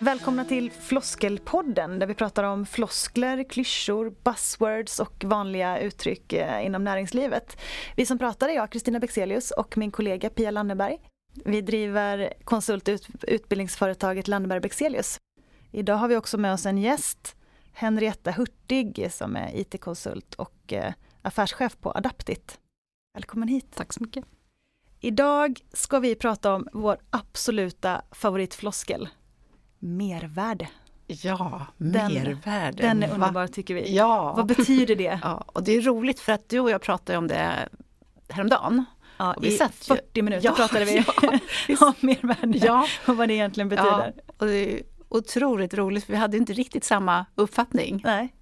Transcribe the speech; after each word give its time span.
Välkomna 0.00 0.44
till 0.44 0.70
Floskelpodden 0.70 1.98
där 1.98 2.06
vi 2.06 2.14
pratar 2.14 2.44
om 2.44 2.66
floskler, 2.66 3.44
klyschor, 3.44 4.14
buzzwords 4.24 5.00
och 5.00 5.24
vanliga 5.24 5.78
uttryck 5.78 6.32
eh, 6.32 6.66
inom 6.66 6.84
näringslivet. 6.84 7.60
Vi 7.96 8.06
som 8.06 8.18
pratar 8.18 8.48
är 8.48 8.52
jag, 8.52 8.70
Kristina 8.72 9.00
Bexelius 9.00 9.50
och 9.50 9.78
min 9.78 9.90
kollega 9.90 10.30
Pia 10.30 10.50
Landeberg. 10.50 10.98
Vi 11.44 11.60
driver 11.60 12.32
konsult 12.44 12.88
och 12.88 13.00
utbildningsföretaget 13.22 14.28
Landeberg 14.28 14.60
Bexelius. 14.60 15.18
Idag 15.70 15.96
har 15.96 16.08
vi 16.08 16.16
också 16.16 16.38
med 16.38 16.52
oss 16.52 16.66
en 16.66 16.78
gäst, 16.78 17.36
Henrietta 17.72 18.30
Hurtig 18.30 19.08
som 19.12 19.36
är 19.36 19.56
IT-konsult 19.56 20.34
och 20.34 20.72
eh, 20.72 20.92
affärschef 21.22 21.76
på 21.80 21.90
Adaptit. 21.90 22.58
Välkommen 23.14 23.48
hit. 23.48 23.66
Tack 23.74 23.92
så 23.92 24.02
mycket. 24.02 24.24
Idag 25.00 25.60
ska 25.72 25.98
vi 25.98 26.14
prata 26.14 26.54
om 26.54 26.68
vår 26.72 26.98
absoluta 27.10 28.02
favoritfloskel, 28.10 29.08
mervärde. 29.78 30.68
Ja, 31.06 31.66
mervärde. 31.76 32.82
Den 32.82 33.02
är 33.02 33.12
underbar 33.14 33.46
tycker 33.46 33.74
vi. 33.74 33.96
Ja. 33.96 34.32
Vad 34.36 34.46
betyder 34.46 34.96
det? 34.96 35.20
Ja, 35.22 35.44
och 35.46 35.62
det 35.62 35.72
är 35.72 35.80
roligt 35.82 36.20
för 36.20 36.32
att 36.32 36.48
du 36.48 36.60
och 36.60 36.70
jag 36.70 36.82
pratade 36.82 37.18
om 37.18 37.26
det 37.28 37.68
häromdagen. 38.28 38.84
Ja, 39.16 39.34
Och 39.34 39.44
vi 39.44 39.48
I 39.54 39.56
satt 39.56 39.72
ju- 39.90 39.94
40 39.96 40.22
minuter 40.22 40.46
Ja, 40.48 40.54
pratade 40.54 40.84
vi 40.84 40.96
ja, 41.68 41.86
om 41.86 41.94
mervärde 42.00 42.58
Ja. 42.58 42.86
och 43.06 43.16
vad 43.16 43.28
det 43.28 43.34
egentligen 43.34 43.68
betyder. 43.68 44.12
Ja, 44.16 44.32
och 44.38 44.46
det 44.46 44.52
är 44.78 44.82
otroligt 45.08 45.74
roligt 45.74 46.04
för 46.04 46.12
vi 46.12 46.18
hade 46.18 46.36
inte 46.36 46.52
riktigt 46.52 46.84
samma 46.84 47.24
uppfattning. 47.34 48.00
Nej. 48.04 48.34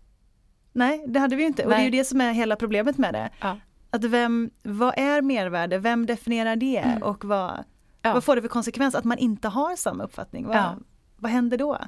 Nej, 0.72 1.04
det 1.08 1.20
hade 1.20 1.36
vi 1.36 1.44
inte. 1.44 1.64
Och 1.64 1.70
det 1.70 1.76
är 1.76 1.84
ju 1.84 1.90
det 1.90 2.04
som 2.04 2.20
är 2.20 2.32
hela 2.32 2.56
problemet 2.56 2.98
med 2.98 3.14
det. 3.14 3.30
Ja. 3.40 3.58
Att 3.90 4.04
vem, 4.04 4.50
vad 4.62 4.94
är 4.98 5.22
mervärde? 5.22 5.78
Vem 5.78 6.06
definierar 6.06 6.56
det? 6.56 6.76
Mm. 6.78 7.02
Och 7.02 7.24
vad, 7.24 7.64
vad 8.02 8.24
får 8.24 8.36
det 8.36 8.42
för 8.42 8.48
konsekvens 8.48 8.94
att 8.94 9.04
man 9.04 9.18
inte 9.18 9.48
har 9.48 9.76
samma 9.76 10.04
uppfattning? 10.04 10.46
Vad, 10.46 10.56
Ja 10.56 10.74
vad 11.16 11.30
händer 11.30 11.58
då? 11.58 11.78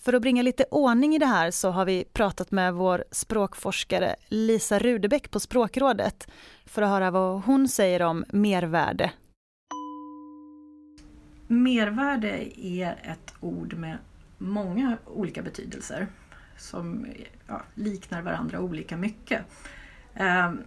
För 0.00 0.12
att 0.12 0.22
bringa 0.22 0.42
lite 0.42 0.64
ordning 0.70 1.14
i 1.14 1.18
det 1.18 1.26
här 1.26 1.50
så 1.50 1.70
har 1.70 1.84
vi 1.84 2.04
pratat 2.12 2.50
med 2.50 2.74
vår 2.74 3.04
språkforskare 3.10 4.16
Lisa 4.28 4.78
Rudebäck 4.78 5.30
på 5.30 5.40
Språkrådet 5.40 6.28
för 6.66 6.82
att 6.82 6.88
höra 6.88 7.10
vad 7.10 7.42
hon 7.42 7.68
säger 7.68 8.02
om 8.02 8.24
mervärde. 8.28 9.10
Mervärde 11.46 12.60
är 12.60 13.00
ett 13.02 13.34
ord 13.40 13.74
med 13.74 13.98
många 14.38 14.96
olika 15.06 15.42
betydelser 15.42 16.06
som 16.58 17.06
ja, 17.46 17.62
liknar 17.74 18.22
varandra 18.22 18.60
olika 18.60 18.96
mycket. 18.96 19.42
Ehm, 20.14 20.62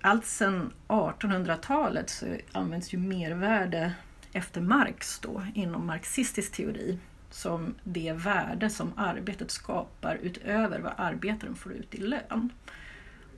allt 0.00 0.26
sedan 0.26 0.72
1800-talet 0.88 2.10
så 2.10 2.26
används 2.52 2.94
ju 2.94 2.98
mervärde 2.98 3.92
efter 4.32 4.60
Marx 4.60 5.18
då, 5.18 5.42
inom 5.54 5.86
marxistisk 5.86 6.52
teori 6.52 6.98
som 7.30 7.74
det 7.84 8.12
värde 8.12 8.70
som 8.70 8.92
arbetet 8.96 9.50
skapar 9.50 10.18
utöver 10.22 10.78
vad 10.78 10.92
arbetaren 10.96 11.54
får 11.54 11.72
ut 11.72 11.94
i 11.94 12.00
lön. 12.00 12.52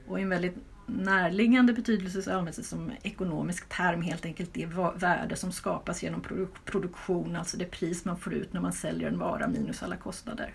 Och 0.06 0.18
i 0.18 0.22
en 0.22 0.28
väldigt 0.28 0.56
närliggande 0.86 1.72
betydelse 1.72 2.22
så 2.22 2.32
används 2.32 2.58
det 2.58 2.64
som 2.64 2.92
ekonomisk 3.02 3.68
term 3.68 4.02
helt 4.02 4.24
enkelt 4.24 4.54
det 4.54 4.66
värde 4.94 5.36
som 5.36 5.52
skapas 5.52 6.02
genom 6.02 6.24
produktion, 6.64 7.36
alltså 7.36 7.56
det 7.56 7.64
pris 7.64 8.04
man 8.04 8.18
får 8.18 8.34
ut 8.34 8.52
när 8.52 8.60
man 8.60 8.72
säljer 8.72 9.08
en 9.08 9.18
vara 9.18 9.48
minus 9.48 9.82
alla 9.82 9.96
kostnader. 9.96 10.54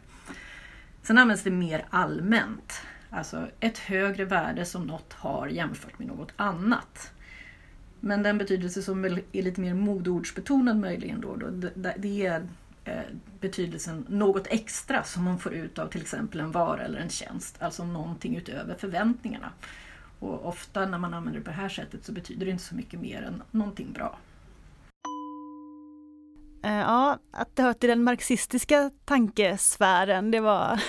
Sen 1.01 1.17
används 1.17 1.43
det 1.43 1.51
mer 1.51 1.85
allmänt, 1.89 2.81
alltså 3.09 3.47
ett 3.59 3.77
högre 3.77 4.25
värde 4.25 4.65
som 4.65 4.87
något 4.87 5.13
har 5.13 5.47
jämfört 5.47 5.99
med 5.99 6.07
något 6.07 6.33
annat. 6.35 7.11
Men 7.99 8.23
den 8.23 8.37
betydelse 8.37 8.81
som 8.81 9.05
är 9.05 9.41
lite 9.41 9.61
mer 9.61 9.73
modordsbetonad 9.73 10.77
möjligen 10.77 11.21
då, 11.21 11.35
då 11.35 11.47
det, 11.49 11.95
det 11.97 12.25
är 12.25 12.47
betydelsen 13.39 14.05
något 14.09 14.47
extra 14.47 15.03
som 15.03 15.23
man 15.23 15.39
får 15.39 15.53
ut 15.53 15.79
av 15.79 15.87
till 15.87 16.01
exempel 16.01 16.39
en 16.39 16.51
vara 16.51 16.81
eller 16.81 16.99
en 16.99 17.09
tjänst, 17.09 17.61
alltså 17.61 17.85
någonting 17.85 18.35
utöver 18.35 18.75
förväntningarna. 18.75 19.51
Och 20.19 20.45
ofta 20.45 20.85
när 20.85 20.97
man 20.97 21.13
använder 21.13 21.39
det 21.39 21.45
på 21.45 21.51
det 21.51 21.57
här 21.57 21.69
sättet 21.69 22.05
så 22.05 22.11
betyder 22.11 22.45
det 22.45 22.51
inte 22.51 22.63
så 22.63 22.75
mycket 22.75 22.99
mer 22.99 23.21
än 23.21 23.43
någonting 23.51 23.91
bra. 23.93 24.17
Eh, 26.63 26.79
Ja, 26.79 27.17
att 27.31 27.55
det 27.55 27.63
hör 27.63 27.73
till 27.73 27.89
den 27.89 28.03
marxistiska 28.03 28.91
tankesfären, 29.05 30.31
det 30.31 30.39
var... 30.39 30.83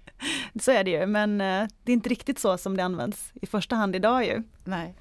så 0.60 0.70
är 0.70 0.84
det 0.84 0.90
ju, 0.90 1.06
men 1.06 1.40
eh, 1.40 1.68
det 1.82 1.92
är 1.92 1.94
inte 1.94 2.08
riktigt 2.08 2.38
så 2.38 2.58
som 2.58 2.76
det 2.76 2.84
används 2.84 3.32
i 3.42 3.46
första 3.46 3.76
hand 3.76 3.96
idag 3.96 4.24
ju, 4.24 4.42
Nej. 4.64 4.94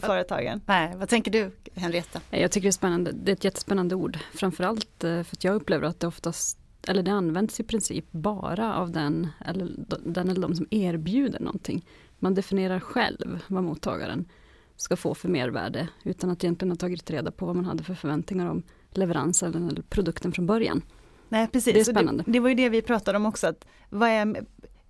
På 0.00 0.06
företagen. 0.06 0.60
Nej, 0.66 0.94
vad 0.96 1.08
tänker 1.08 1.30
du 1.30 1.50
Henrietta? 1.74 2.20
Jag 2.30 2.50
tycker 2.50 2.64
det 2.64 2.70
är 2.70 2.72
spännande. 2.72 3.12
Det 3.12 3.30
är 3.30 3.36
ett 3.36 3.44
jättespännande 3.44 3.94
ord. 3.94 4.18
Framförallt 4.34 5.04
eh, 5.04 5.22
för 5.22 5.36
att 5.36 5.44
jag 5.44 5.54
upplever 5.54 5.86
att 5.86 6.00
det 6.00 6.06
oftast, 6.06 6.58
eller 6.88 7.02
det 7.02 7.10
används 7.10 7.60
i 7.60 7.64
princip 7.64 8.04
bara 8.10 8.74
av 8.74 8.90
den 8.90 9.28
eller, 9.46 9.70
den 10.04 10.28
eller 10.28 10.40
de 10.40 10.54
som 10.54 10.66
erbjuder 10.70 11.40
någonting. 11.40 11.86
Man 12.18 12.34
definierar 12.34 12.80
själv 12.80 13.40
vad 13.46 13.64
mottagaren 13.64 14.28
ska 14.76 14.96
få 14.96 15.14
för 15.14 15.28
mervärde 15.28 15.88
utan 16.02 16.30
att 16.30 16.44
egentligen 16.44 16.72
ha 16.72 16.76
tagit 16.76 17.10
reda 17.10 17.30
på 17.30 17.46
vad 17.46 17.56
man 17.56 17.64
hade 17.64 17.84
för 17.84 17.94
förväntningar 17.94 18.50
om 18.50 18.62
leveransen 18.90 19.68
eller 19.68 19.82
produkten 19.82 20.32
från 20.32 20.46
början. 20.46 20.82
Nej, 21.28 21.48
precis. 21.48 21.74
Det 21.74 21.80
är 21.80 21.84
spännande. 21.84 22.22
Det, 22.26 22.32
det 22.32 22.40
var 22.40 22.48
ju 22.48 22.54
det 22.54 22.68
vi 22.68 22.82
pratade 22.82 23.16
om 23.16 23.26
också, 23.26 23.46
att 23.46 23.66
vad 23.88 24.08
är, 24.08 24.44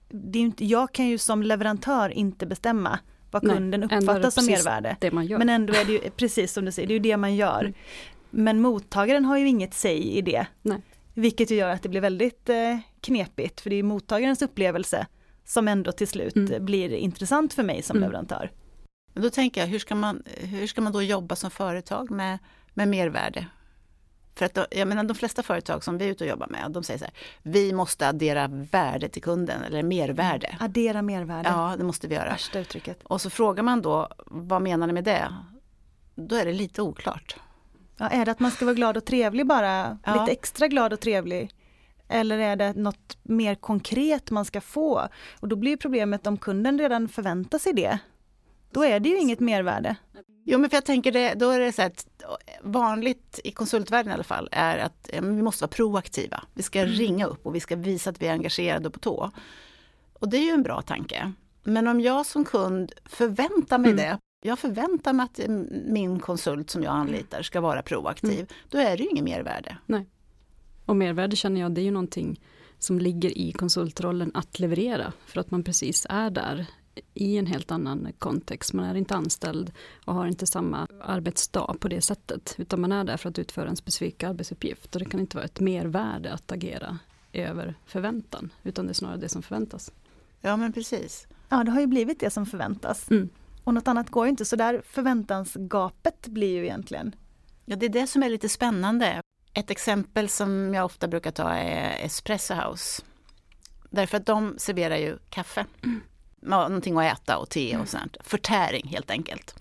det 0.09 0.39
är 0.39 0.43
inte, 0.43 0.65
jag 0.65 0.93
kan 0.93 1.07
ju 1.07 1.19
som 1.19 1.43
leverantör 1.43 2.11
inte 2.11 2.47
bestämma 2.47 2.99
vad 3.31 3.45
Nej, 3.45 3.57
kunden 3.57 3.81
det 3.81 3.87
uppfattar 3.97 4.31
som 4.31 4.47
mervärde. 4.47 4.97
Det 5.01 5.11
man 5.11 5.27
gör. 5.27 5.39
Men 5.39 5.49
ändå 5.49 5.75
är 5.75 5.85
det 5.85 5.93
ju 5.93 6.11
precis 6.11 6.53
som 6.53 6.65
du 6.65 6.73
säger, 6.73 6.89
det 6.89 6.93
är 6.93 6.97
ju 6.97 6.99
det 7.03 7.17
man 7.17 7.37
gör. 7.37 7.61
Mm. 7.61 7.75
Men 8.31 8.61
mottagaren 8.61 9.25
har 9.25 9.39
ju 9.39 9.49
inget 9.49 9.75
säg 9.75 10.17
i 10.19 10.23
det. 10.23 10.47
Nej. 10.63 10.79
Vilket 11.15 11.51
ju 11.51 11.57
gör 11.57 11.69
att 11.69 11.83
det 11.83 11.89
blir 11.89 12.01
väldigt 12.01 12.49
eh, 12.49 12.79
knepigt, 13.01 13.61
för 13.61 13.71
det 13.71 13.75
är 13.75 13.79
ju 13.79 13.83
mottagarens 13.83 14.43
upplevelse 14.43 15.07
som 15.45 15.69
ändå 15.69 15.93
till 15.93 16.09
slut 16.09 16.37
Mm. 16.37 16.53
eh, 16.53 16.61
blir 16.61 16.93
intressant 16.93 17.55
för 17.55 17.63
mig 17.63 17.83
som 17.83 17.97
Mm. 17.97 18.09
leverantör. 18.09 18.51
Men 19.13 19.23
Då 19.23 19.31
tänker 19.31 19.61
jag, 19.61 19.69
hur 19.69 19.79
ska 19.79 19.95
man, 19.95 20.23
hur 20.41 20.67
ska 20.67 20.81
man 20.81 20.93
då 20.93 21.03
jobba 21.03 21.37
som 21.37 21.51
företag 21.51 22.11
med, 22.11 22.39
med 22.75 22.89
mervärde? 22.89 23.47
För 24.39 24.47
att 24.47 24.59
jag 24.71 24.89
menar, 24.89 25.05
de 25.05 25.15
flesta 25.15 25.43
företag 25.43 25.85
som 25.85 25.99
vi 25.99 26.05
är 26.05 26.09
ute 26.09 26.25
och 26.25 26.31
jobbar 26.31 26.47
med, 26.47 26.71
de 26.71 26.83
säger 26.83 26.99
så 26.99 27.05
här, 27.05 27.15
vi 27.43 27.73
måste 27.73 28.09
addera 28.09 28.49
värde 28.49 29.09
till 29.09 29.23
kunden, 29.23 29.63
eller 29.63 29.83
mervärde. 29.83 30.57
Addera 30.61 31.03
mervärde, 31.03 31.49
Ja, 31.49 31.75
det 31.79 31.85
måste 31.85 32.09
vi 32.09 32.15
göra. 32.15 32.31
värsta 32.31 32.59
uttrycket. 32.59 33.03
Och 33.05 33.21
så 33.21 33.31
frågar 33.31 33.63
man 33.63 33.83
då, 33.83 34.09
vad 34.27 34.63
menar 34.63 34.87
ni 34.87 34.93
med 34.93 35.05
det? 35.05 35.35
Då 36.15 36.37
är 36.37 36.45
det 36.45 36.53
lite 36.53 36.83
oklart. 36.83 37.37
Ja, 37.97 38.09
är 38.09 38.25
det 38.25 38.31
att 38.31 38.41
man 38.41 38.51
ska 38.51 38.65
vara 38.65 38.75
glad 38.75 38.97
och 38.97 39.05
trevlig 39.05 39.47
bara, 39.47 39.99
Ja. 40.05 40.21
lite 40.21 40.33
extra 40.33 40.69
glad 40.69 40.93
och 40.93 41.01
trevlig? 41.01 41.51
Eller 42.09 42.39
är 42.39 42.57
det 42.57 42.73
något 42.77 43.19
mer 43.23 43.55
konkret 43.55 44.31
man 44.31 44.45
ska 44.45 44.61
få? 44.61 45.09
Och 45.41 45.49
då 45.49 45.57
blir 45.57 45.77
problemet 45.77 46.27
om 46.27 46.37
kunden 46.37 46.79
redan 46.79 47.09
förväntar 47.09 47.59
sig 47.59 47.73
det. 47.73 47.99
Då 48.79 48.85
är 48.85 49.01
det 49.01 49.09
ju 49.09 49.19
inget 49.19 49.41
mervärde. 49.41 49.97
Jo, 50.45 50.59
men 50.59 50.71
för 50.71 50.77
jag 50.77 50.85
tänker 50.85 51.13
det, 51.13 51.35
då 51.35 51.51
är 51.51 51.61
det 51.61 51.73
så 51.73 51.83
att 51.83 52.07
vanligt 52.63 53.41
i 53.45 53.51
konsultvärlden 53.51 54.11
i 54.11 54.15
alla 54.15 54.25
fall 54.25 54.49
är 54.53 54.79
att 54.79 55.11
ja, 55.13 55.21
vi 55.21 55.43
måste 55.43 55.63
vara 55.65 55.71
proaktiva. 55.71 56.45
Vi 56.55 56.63
ska 56.63 56.85
ringa 56.85 57.27
upp 57.27 57.47
och 57.47 57.55
vi 57.55 57.61
ska 57.61 57.77
visa 57.77 58.11
att 58.11 58.23
vi 58.23 58.27
är 58.27 58.33
engagerade 58.33 58.87
och 58.87 58.95
på 58.95 58.99
tå. 59.01 59.31
Och 60.13 60.29
det 60.29 60.37
är 60.37 60.43
ju 60.45 60.51
en 60.51 60.63
bra 60.63 60.83
tanke. 60.83 61.33
Men 61.65 61.89
om 61.89 62.01
jag 62.01 62.27
som 62.27 62.45
kund 62.45 62.93
förväntar 63.05 63.79
mig 63.79 63.91
Mm. 63.91 64.05
det, 64.05 64.19
jag 64.43 64.59
förväntar 64.59 65.13
mig 65.13 65.25
att 65.25 65.39
mm, 65.39 65.69
min 65.87 66.21
konsult 66.21 66.71
som 66.71 66.83
jag 66.83 66.93
anlitar 66.93 67.43
ska 67.43 67.61
vara 67.61 67.83
proaktiv, 67.83 68.53
då 68.69 68.79
är 68.79 68.97
det 68.97 69.03
ju 69.03 69.09
inget 69.09 69.25
mervärde. 69.25 69.77
Och 70.85 70.97
mervärde 70.97 71.37
känner 71.37 71.61
jag, 71.61 71.73
det 71.73 71.81
är 71.81 71.85
ju 71.85 71.91
någonting 71.91 72.41
som 72.79 72.99
ligger 72.99 73.39
i 73.39 73.53
konsultrollen 73.53 74.31
att 74.35 74.59
leverera. 74.59 75.13
För 75.27 75.41
att 75.41 75.51
man 75.51 75.63
precis 75.65 76.07
är 76.11 76.31
där 76.31 76.67
i 77.15 77.37
en 77.37 77.47
helt 77.47 77.71
annan 77.71 78.13
kontext. 78.19 78.73
Man 78.73 78.85
är 78.85 78.95
inte 78.95 79.15
anställd 79.15 79.73
och 80.05 80.15
har 80.15 80.27
inte 80.27 80.47
samma 80.47 80.89
arbetsdag 81.01 81.77
på 81.81 81.89
det 81.89 82.01
sättet. 82.01 82.55
Utan 82.59 82.81
man 82.81 82.93
är 82.93 83.05
där 83.05 83.17
för 83.17 83.29
att 83.29 83.39
utföra 83.39 83.69
en 83.69 83.77
specifik 83.77 84.23
arbetsuppgift. 84.23 84.95
Och 84.95 84.99
det 84.99 85.05
kan 85.05 85.21
inte 85.21 85.37
vara 85.37 85.45
ett 85.45 85.61
mervärde 85.61 86.33
att 86.33 86.53
agera 86.53 86.99
över 87.33 87.75
förväntan. 87.87 88.53
Utan 88.63 88.87
det 88.87 88.93
är 88.93 88.95
snarare 88.95 89.17
det 89.17 89.29
som 89.29 89.43
förväntas. 89.43 89.93
Ja, 90.41 90.57
men 90.57 90.73
precis. 90.73 91.27
Ja, 91.49 91.65
det 91.65 91.71
har 91.71 91.81
ju 91.81 91.87
blivit 91.87 92.21
det 92.21 92.31
som 92.31 92.47
förväntas. 92.47 93.11
Mm. 93.11 93.29
Och 93.65 93.75
något 93.75 93.89
annat 93.89 94.11
går 94.11 94.27
ju 94.27 94.31
inte, 94.31 94.45
så 94.45 94.57
där 94.57 94.83
förväntansgapet 94.87 96.27
blir 96.27 96.57
ju 96.57 96.65
egentligen. 96.65 97.15
Ja, 97.65 97.77
det 97.77 97.87
är 97.87 97.91
det 97.91 98.07
som 98.07 98.23
är 98.23 98.29
lite 98.29 98.49
spännande. 98.49 99.21
Ett 99.53 99.71
exempel 99.71 100.29
som 100.29 100.75
jag 100.75 100.85
ofta 100.85 101.09
brukar 101.09 101.31
ta 101.31 101.51
är 101.51 102.05
Espresso 102.07 102.55
House. 102.55 103.03
Därför 103.91 104.17
att 104.17 104.27
de 104.27 104.55
serverar 104.59 104.97
ju 104.97 105.19
kaffe. 105.31 105.67
Ja, 105.83 105.89
någonting 106.41 106.99
att 106.99 107.13
äta 107.13 107.39
och 107.39 107.49
te 107.49 107.77
och 107.77 107.89
sånt. 107.89 108.17
Förtäring 108.21 108.89
helt 108.89 109.11
enkelt. 109.11 109.55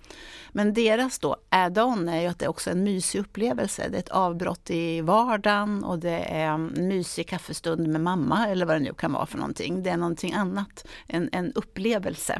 Men 0.51 0.73
deras 0.73 1.19
då 1.19 1.37
add-on 1.49 2.09
är 2.09 2.21
ju 2.21 2.27
att 2.27 2.39
det 2.39 2.47
också 2.47 2.69
är 2.69 2.75
en 2.75 2.83
mysig 2.83 3.19
upplevelse. 3.19 3.87
Det 3.89 3.97
är 3.97 3.99
ett 3.99 4.09
avbrott 4.09 4.69
i 4.69 5.01
vardagen 5.01 5.83
och 5.83 5.99
det 5.99 6.19
är 6.19 6.47
en 6.47 6.87
mysig 6.87 7.27
kaffestund 7.27 7.87
med 7.87 8.01
mamma 8.01 8.47
eller 8.47 8.65
vad 8.65 8.75
det 8.75 8.79
nu 8.79 8.93
kan 8.93 9.13
vara 9.13 9.25
för 9.25 9.37
någonting. 9.37 9.83
Det 9.83 9.89
är 9.89 9.97
någonting 9.97 10.33
annat, 10.33 10.87
en, 11.07 11.29
en 11.31 11.53
upplevelse. 11.53 12.39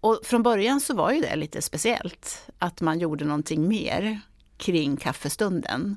Och 0.00 0.20
från 0.24 0.42
början 0.42 0.80
så 0.80 0.94
var 0.94 1.12
ju 1.12 1.20
det 1.20 1.36
lite 1.36 1.62
speciellt, 1.62 2.50
att 2.58 2.80
man 2.80 2.98
gjorde 2.98 3.24
någonting 3.24 3.68
mer 3.68 4.20
kring 4.56 4.96
kaffestunden. 4.96 5.96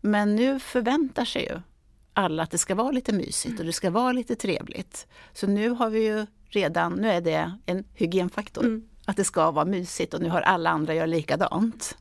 Men 0.00 0.36
nu 0.36 0.60
förväntar 0.60 1.24
sig 1.24 1.42
ju 1.42 1.60
alla 2.14 2.42
att 2.42 2.50
det 2.50 2.58
ska 2.58 2.74
vara 2.74 2.90
lite 2.90 3.12
mysigt 3.12 3.60
och 3.60 3.66
det 3.66 3.72
ska 3.72 3.90
vara 3.90 4.12
lite 4.12 4.36
trevligt. 4.36 5.06
Så 5.32 5.46
nu 5.46 5.70
har 5.70 5.90
vi 5.90 6.06
ju 6.06 6.26
redan, 6.44 6.92
nu 6.92 7.08
är 7.08 7.20
det 7.20 7.52
en 7.66 7.84
hygienfaktor, 7.94 8.64
mm. 8.64 8.88
att 9.06 9.16
det 9.16 9.24
ska 9.24 9.50
vara 9.50 9.64
mysigt 9.64 10.14
och 10.14 10.20
nu 10.20 10.28
har 10.28 10.40
alla 10.40 10.70
andra 10.70 10.94
gjort 10.94 11.08
likadant. 11.08 11.98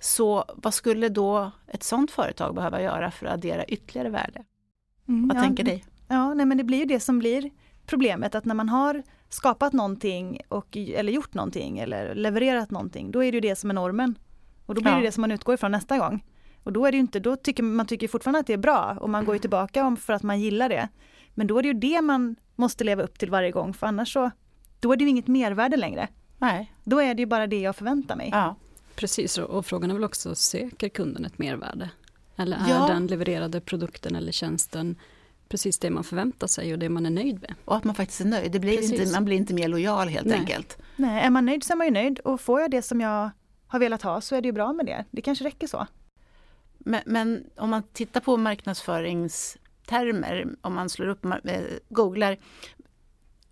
Så 0.00 0.44
vad 0.54 0.74
skulle 0.74 1.08
då 1.08 1.50
ett 1.66 1.82
sådant 1.82 2.10
företag 2.10 2.54
behöva 2.54 2.82
göra 2.82 3.10
för 3.10 3.26
att 3.26 3.32
addera 3.32 3.64
ytterligare 3.64 4.10
värde? 4.10 4.44
Mm, 5.08 5.28
vad 5.28 5.36
ja, 5.36 5.42
tänker 5.42 5.64
ni? 5.64 5.84
Ja, 6.08 6.34
nej, 6.34 6.46
men 6.46 6.58
det 6.58 6.64
blir 6.64 6.78
ju 6.78 6.84
det 6.84 7.00
som 7.00 7.18
blir 7.18 7.50
problemet 7.86 8.34
att 8.34 8.44
när 8.44 8.54
man 8.54 8.68
har 8.68 9.02
skapat 9.28 9.72
någonting 9.72 10.40
och, 10.48 10.76
eller 10.76 11.12
gjort 11.12 11.34
någonting 11.34 11.78
eller 11.78 12.14
levererat 12.14 12.70
någonting, 12.70 13.10
då 13.10 13.24
är 13.24 13.32
det 13.32 13.36
ju 13.36 13.40
det 13.40 13.56
som 13.56 13.70
är 13.70 13.74
normen. 13.74 14.18
Och 14.66 14.74
då 14.74 14.80
blir 14.80 14.92
ja. 14.92 14.98
det 14.98 15.04
det 15.04 15.12
som 15.12 15.20
man 15.20 15.30
utgår 15.30 15.54
ifrån 15.54 15.72
nästa 15.72 15.98
gång. 15.98 16.24
Och 16.64 16.72
då 16.72 16.86
är 16.86 16.92
det 16.92 16.98
inte, 16.98 17.20
då 17.20 17.36
tycker 17.36 17.62
man 17.62 17.86
tycker 17.86 18.08
fortfarande 18.08 18.40
att 18.40 18.46
det 18.46 18.52
är 18.52 18.58
bra 18.58 18.96
och 19.00 19.10
man 19.10 19.24
går 19.24 19.34
ju 19.34 19.38
tillbaka 19.38 19.86
om 19.86 19.96
för 19.96 20.12
att 20.12 20.22
man 20.22 20.40
gillar 20.40 20.68
det. 20.68 20.88
Men 21.34 21.46
då 21.46 21.58
är 21.58 21.62
det 21.62 21.68
ju 21.68 21.74
det 21.74 22.02
man 22.02 22.36
måste 22.56 22.84
leva 22.84 23.02
upp 23.02 23.18
till 23.18 23.30
varje 23.30 23.50
gång 23.50 23.74
för 23.74 23.86
annars 23.86 24.12
så, 24.12 24.30
då 24.80 24.92
är 24.92 24.96
det 24.96 25.04
ju 25.04 25.10
inget 25.10 25.26
mervärde 25.26 25.76
längre. 25.76 26.08
Nej. 26.38 26.72
Då 26.84 27.00
är 27.00 27.14
det 27.14 27.22
ju 27.22 27.26
bara 27.26 27.46
det 27.46 27.60
jag 27.60 27.76
förväntar 27.76 28.16
mig. 28.16 28.28
Ja. 28.32 28.56
Precis, 28.94 29.38
och 29.38 29.66
frågan 29.66 29.90
är 29.90 29.94
väl 29.94 30.04
också, 30.04 30.34
söker 30.34 30.88
kunden 30.88 31.24
ett 31.24 31.38
mervärde? 31.38 31.90
Eller 32.36 32.56
är 32.56 32.68
ja. 32.68 32.86
den 32.86 33.06
levererade 33.06 33.60
produkten 33.60 34.14
eller 34.14 34.32
tjänsten 34.32 34.96
precis 35.48 35.78
det 35.78 35.90
man 35.90 36.04
förväntar 36.04 36.46
sig 36.46 36.72
och 36.72 36.78
det 36.78 36.88
man 36.88 37.06
är 37.06 37.10
nöjd 37.10 37.40
med? 37.40 37.54
Och 37.64 37.76
att 37.76 37.84
man 37.84 37.94
faktiskt 37.94 38.20
är 38.20 38.24
nöjd, 38.24 38.52
det 38.52 38.60
blir 38.60 38.82
inte, 38.82 39.12
man 39.12 39.24
blir 39.24 39.36
inte 39.36 39.54
mer 39.54 39.68
lojal 39.68 40.08
helt 40.08 40.26
Nej. 40.26 40.38
enkelt. 40.38 40.78
Nej, 40.96 41.24
är 41.24 41.30
man 41.30 41.46
nöjd 41.46 41.64
så 41.64 41.72
är 41.72 41.76
man 41.76 41.86
ju 41.86 41.92
nöjd 41.92 42.18
och 42.18 42.40
får 42.40 42.60
jag 42.60 42.70
det 42.70 42.82
som 42.82 43.00
jag 43.00 43.30
har 43.66 43.78
velat 43.78 44.02
ha 44.02 44.20
så 44.20 44.34
är 44.34 44.40
det 44.40 44.48
ju 44.48 44.52
bra 44.52 44.72
med 44.72 44.86
det. 44.86 45.04
Det 45.10 45.22
kanske 45.22 45.44
räcker 45.44 45.66
så. 45.66 45.86
Men, 46.84 47.02
men 47.06 47.44
om 47.56 47.70
man 47.70 47.82
tittar 47.82 48.20
på 48.20 48.36
marknadsföringstermer, 48.36 50.56
om 50.60 50.74
man 50.74 50.88
slår 50.88 51.08
upp, 51.08 51.24
eh, 51.24 51.62
googlar 51.88 52.38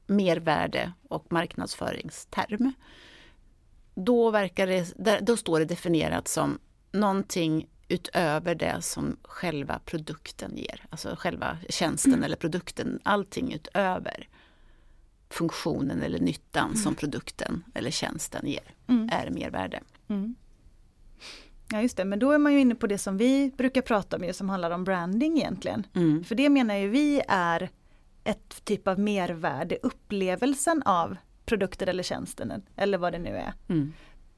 mervärde 0.07 0.93
och 1.09 1.33
marknadsföringsterm, 1.33 2.73
då, 3.95 4.31
verkar 4.31 4.67
det, 4.67 4.95
då 5.21 5.37
står 5.37 5.59
det 5.59 5.65
definierat 5.65 6.29
som 6.29 6.59
någonting 6.93 7.69
utöver 7.89 8.55
det 8.55 8.83
som 8.83 9.17
själva 9.23 9.81
produkten 9.85 10.57
ger. 10.57 10.85
Alltså 10.91 11.15
själva 11.19 11.59
tjänsten 11.69 12.13
mm. 12.13 12.25
eller 12.25 12.37
produkten, 12.37 13.01
allting 13.03 13.53
utöver 13.53 14.29
funktionen 15.31 16.03
eller 16.03 16.19
nyttan 16.19 16.65
mm. 16.65 16.77
som 16.77 16.95
produkten 16.95 17.65
eller 17.75 17.91
tjänsten 17.91 18.47
ger, 18.47 18.75
mm. 18.89 19.09
är 19.13 19.31
mervärde. 19.31 19.81
Mm. 20.09 20.35
Ja 21.73 21.83
just 21.83 21.97
det, 21.97 22.05
men 22.05 22.19
då 22.19 22.31
är 22.31 22.39
man 22.39 22.53
ju 22.53 22.61
inne 22.61 22.75
på 22.75 22.87
det 22.87 22.99
som 22.99 23.17
vi 23.17 23.53
brukar 23.57 23.83
prata 23.83 24.17
om, 24.17 24.33
som 24.33 24.49
handlar 24.49 24.71
om 24.71 24.85
branding 24.85 25.39
egentligen. 25.39 25.87
Mm. 25.95 26.25
För 26.25 26.35
det 26.35 26.49
menar 26.49 26.75
ju 26.75 26.89
vi 26.89 27.23
är 27.29 27.71
ett 28.25 28.65
typ 28.65 28.89
av 28.89 28.99
mervärde, 28.99 29.79
upplevelsen 29.83 30.83
av 30.83 31.17
produkten 31.45 31.89
eller 31.89 32.03
tjänsten 32.03 32.63
eller 32.77 32.99
vad 32.99 33.13
det 33.13 33.19
nu 33.19 33.31
är. 33.31 33.53
Mm. 33.69 33.93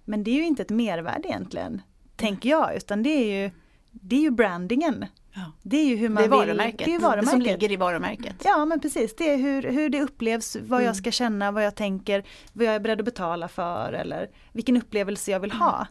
Men 0.05 0.25
det 0.25 0.31
är 0.31 0.35
ju 0.35 0.47
inte 0.47 0.63
ett 0.63 0.71
mervärde 0.71 1.29
egentligen, 1.29 1.83
tänker 2.17 2.49
jag, 2.49 2.77
utan 2.77 3.03
det 3.03 3.11
är 3.11 3.43
ju, 3.43 3.51
det 3.91 4.17
är 4.17 4.21
ju 4.21 4.31
brandingen. 4.31 5.05
Ja. 5.33 5.53
Det 5.63 5.77
är 5.77 5.85
ju 5.85 5.97
hur 5.97 6.09
man 6.09 6.23
det 6.23 6.27
är 6.27 6.31
varumärket. 6.31 6.81
Vill, 6.81 6.87
det 6.87 6.95
är 6.95 7.01
varumärket. 7.01 7.31
Som 7.31 7.41
ligger 7.41 7.73
i 7.73 7.77
varumärket. 7.77 8.37
Ja 8.45 8.65
men 8.65 8.81
precis, 8.81 9.17
det 9.17 9.31
är 9.31 9.37
hur, 9.37 9.63
hur 9.63 9.89
det 9.89 10.01
upplevs, 10.01 10.57
vad 10.57 10.81
mm. 10.81 10.87
jag 10.87 10.97
ska 10.97 11.11
känna, 11.11 11.53
vad 11.53 11.65
jag 11.65 11.75
tänker, 11.75 12.25
vad 12.53 12.67
jag 12.67 12.75
är 12.75 12.81
beredd 12.81 12.99
att 12.99 13.05
betala 13.05 13.49
för 13.49 13.93
eller 13.93 14.31
vilken 14.53 14.77
upplevelse 14.77 15.31
jag 15.31 15.41
vill 15.41 15.53
ha. 15.53 15.87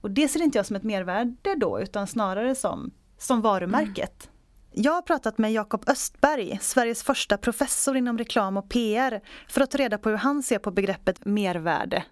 Och 0.00 0.10
det 0.10 0.28
ser 0.28 0.42
inte 0.42 0.58
jag 0.58 0.66
som 0.66 0.76
ett 0.76 0.82
mervärde 0.82 1.54
då 1.56 1.80
utan 1.80 2.06
snarare 2.06 2.54
som, 2.54 2.90
som 3.18 3.40
varumärket. 3.40 4.24
Mm. 4.24 4.40
Jag 4.72 4.92
har 4.92 5.02
pratat 5.02 5.38
med 5.38 5.52
Jakob 5.52 5.84
Östberg, 5.86 6.58
Sveriges 6.62 7.02
första 7.02 7.36
professor 7.36 7.96
inom 7.96 8.18
reklam 8.18 8.56
och 8.56 8.68
PR, 8.68 9.20
för 9.48 9.60
att 9.60 9.70
ta 9.70 9.78
reda 9.78 9.98
på 9.98 10.08
hur 10.08 10.16
han 10.16 10.42
ser 10.42 10.58
på 10.58 10.70
begreppet 10.70 11.24
mervärde. 11.24 12.04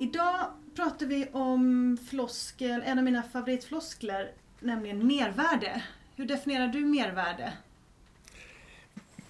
Idag 0.00 0.46
pratar 0.76 1.06
vi 1.06 1.28
om 1.32 1.98
floskel, 2.10 2.82
en 2.86 2.98
av 2.98 3.04
mina 3.04 3.22
favoritfloskler, 3.22 4.30
nämligen 4.60 5.06
mervärde. 5.06 5.82
Hur 6.16 6.26
definierar 6.26 6.68
du 6.68 6.80
mervärde? 6.80 7.52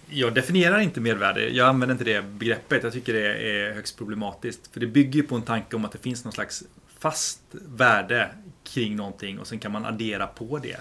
Jag 0.09 0.33
definierar 0.33 0.79
inte 0.79 0.99
mervärde. 1.01 1.49
Jag 1.49 1.67
använder 1.67 1.93
inte 1.93 2.03
det 2.03 2.21
begreppet. 2.21 2.83
Jag 2.83 2.93
tycker 2.93 3.13
det 3.13 3.49
är 3.49 3.73
högst 3.73 3.97
problematiskt. 3.97 4.73
För 4.73 4.79
det 4.79 4.87
bygger 4.87 5.23
på 5.23 5.35
en 5.35 5.41
tanke 5.41 5.75
om 5.75 5.85
att 5.85 5.91
det 5.91 5.97
finns 5.97 6.23
någon 6.23 6.33
slags 6.33 6.63
fast 7.01 7.41
värde 7.51 8.29
kring 8.63 8.95
någonting 8.95 9.39
och 9.39 9.47
sen 9.47 9.59
kan 9.59 9.71
man 9.71 9.85
addera 9.85 10.27
på 10.27 10.57
det. 10.57 10.79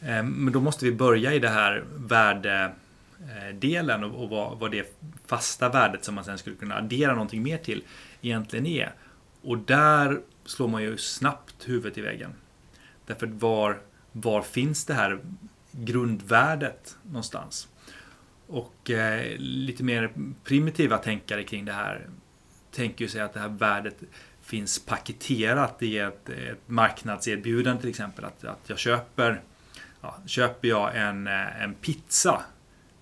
Ehm, 0.00 0.28
men 0.28 0.52
då 0.52 0.60
måste 0.60 0.84
vi 0.84 0.92
börja 0.92 1.34
i 1.34 1.38
det 1.38 1.48
här 1.48 1.84
värdedelen 1.96 4.02
eh, 4.02 4.14
och 4.14 4.28
vad, 4.28 4.58
vad 4.58 4.70
det 4.70 4.98
fasta 5.26 5.68
värdet 5.68 6.04
som 6.04 6.14
man 6.14 6.24
sen 6.24 6.38
skulle 6.38 6.56
kunna 6.56 6.74
addera 6.74 7.12
någonting 7.12 7.42
mer 7.42 7.58
till 7.58 7.84
egentligen 8.20 8.66
är. 8.66 8.92
Och 9.42 9.58
där 9.58 10.20
slår 10.44 10.68
man 10.68 10.82
ju 10.82 10.96
snabbt 10.96 11.68
huvudet 11.68 11.98
i 11.98 12.00
väggen. 12.00 12.34
Därför 13.06 13.26
var, 13.26 13.80
var 14.12 14.42
finns 14.42 14.84
det 14.84 14.94
här 14.94 15.18
grundvärdet 15.72 16.96
någonstans? 17.02 17.68
Och 18.46 18.90
eh, 18.90 19.36
lite 19.38 19.84
mer 19.84 20.12
primitiva 20.44 20.98
tänkare 20.98 21.42
kring 21.42 21.64
det 21.64 21.72
här 21.72 22.06
tänker 22.70 23.04
ju 23.04 23.08
sig 23.08 23.20
att 23.20 23.32
det 23.32 23.40
här 23.40 23.48
värdet 23.48 23.96
finns 24.52 24.78
paketerat 24.78 25.82
i 25.82 25.98
ett, 25.98 26.28
ett 26.28 26.60
marknadserbjudande 26.66 27.80
till 27.80 27.90
exempel. 27.90 28.24
Att, 28.24 28.44
att 28.44 28.60
jag 28.66 28.78
köper, 28.78 29.42
ja, 30.00 30.16
köper 30.26 30.68
jag 30.68 30.96
en, 30.96 31.26
eh, 31.26 31.62
en 31.62 31.74
pizza, 31.74 32.42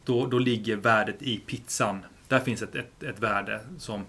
då, 0.05 0.26
då 0.26 0.38
ligger 0.38 0.76
värdet 0.76 1.23
i 1.23 1.38
pizzan. 1.38 2.05
Där 2.29 2.41
finns 2.41 2.62
ett, 2.62 2.75
ett, 2.75 3.02
ett 3.02 3.19
värde 3.19 3.61
som 3.79 4.00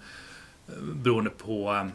eh, 0.68 0.74
beroende 0.84 1.30
på 1.30 1.74
eh, 1.74 1.88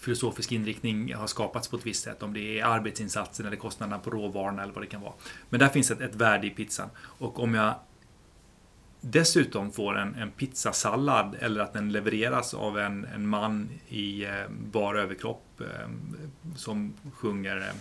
filosofisk 0.00 0.52
inriktning 0.52 1.14
har 1.14 1.26
skapats 1.26 1.68
på 1.68 1.76
ett 1.76 1.86
visst 1.86 2.04
sätt. 2.04 2.22
Om 2.22 2.32
det 2.32 2.60
är 2.60 2.64
arbetsinsatsen 2.64 3.46
eller 3.46 3.56
kostnaderna 3.56 3.98
på 3.98 4.10
råvarorna 4.10 4.62
eller 4.62 4.72
vad 4.72 4.82
det 4.82 4.88
kan 4.88 5.00
vara. 5.00 5.14
Men 5.48 5.60
där 5.60 5.68
finns 5.68 5.90
ett, 5.90 6.00
ett 6.00 6.14
värde 6.14 6.46
i 6.46 6.50
pizzan. 6.50 6.88
Och 6.98 7.40
om 7.40 7.54
jag 7.54 7.74
dessutom 9.02 9.72
får 9.72 9.98
en, 9.98 10.14
en 10.14 10.30
pizzasallad 10.30 11.36
eller 11.40 11.60
att 11.60 11.72
den 11.72 11.92
levereras 11.92 12.54
av 12.54 12.78
en, 12.78 13.04
en 13.14 13.28
man 13.28 13.68
i 13.88 14.24
eh, 14.24 14.30
bar 14.72 14.94
överkropp 14.94 15.60
eh, 15.60 15.66
som 16.56 16.94
sjunger 17.14 17.56
eh, 17.56 17.74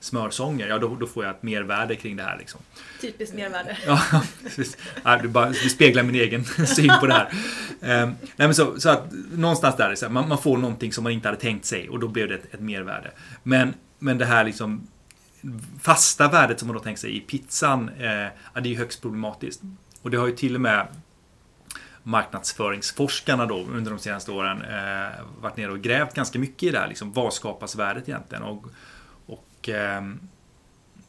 smörsånger, 0.00 0.68
ja 0.68 0.78
då, 0.78 0.94
då, 0.94 1.06
får 1.06 1.24
jag 1.24 1.34
ett 1.34 1.42
mervärde 1.42 1.96
kring 1.96 2.16
det 2.16 2.22
här. 2.22 2.38
Liksom. 2.38 2.60
Typiskt 3.00 3.34
mervärde. 3.34 3.78
ja, 3.86 4.22
precis. 4.42 4.76
Ja, 5.04 5.22
bara, 5.28 5.48
du 5.48 5.68
speglar 5.68 6.02
min 6.02 6.14
egen 6.14 6.44
syn 6.66 6.92
på 7.00 7.06
det 7.06 7.14
här. 7.14 7.28
Eh, 7.80 8.06
nej, 8.08 8.26
men 8.36 8.54
så, 8.54 8.80
så 8.80 8.90
att 8.90 9.12
någonstans 9.32 9.76
där, 9.76 9.94
så 9.94 10.06
här, 10.06 10.12
man, 10.12 10.28
man, 10.28 10.38
får 10.38 10.56
någonting 10.56 10.92
som 10.92 11.04
man 11.04 11.12
inte 11.12 11.28
hade 11.28 11.40
tänkt 11.40 11.64
sig 11.64 11.88
och 11.88 11.98
då 11.98 12.08
blev 12.08 12.28
det 12.28 12.34
ett, 12.34 12.54
ett 12.54 12.60
mervärde. 12.60 13.10
Men, 13.42 13.74
men 13.98 14.18
det 14.18 14.24
här 14.24 14.44
liksom 14.44 14.86
fasta 15.82 16.28
värdet 16.28 16.58
som 16.58 16.68
man 16.68 16.76
då 16.76 16.82
tänkt 16.82 17.00
sig 17.00 17.16
i 17.16 17.20
pizzan, 17.20 17.88
eh, 17.88 18.04
det 18.04 18.32
är 18.54 18.66
ju 18.66 18.76
högst 18.76 19.02
problematiskt. 19.02 19.62
Och 20.02 20.10
det 20.10 20.16
har 20.16 20.26
ju 20.26 20.36
till 20.36 20.54
och 20.54 20.60
med 20.60 20.86
marknadsföringsforskarna 22.02 23.46
då 23.46 23.60
under 23.60 23.90
de 23.90 23.98
senaste 23.98 24.30
åren 24.30 24.62
eh, 24.62 25.24
varit 25.40 25.56
nere 25.56 25.72
och 25.72 25.80
grävt 25.80 26.14
ganska 26.14 26.38
mycket 26.38 26.62
i 26.62 26.70
det 26.70 26.78
här. 26.78 26.88
Liksom, 26.88 27.12
vad 27.12 27.32
skapas 27.32 27.76
värdet 27.76 28.08
egentligen? 28.08 28.42
Och, 28.42 28.66
och 29.26 29.68
eh, 29.68 30.02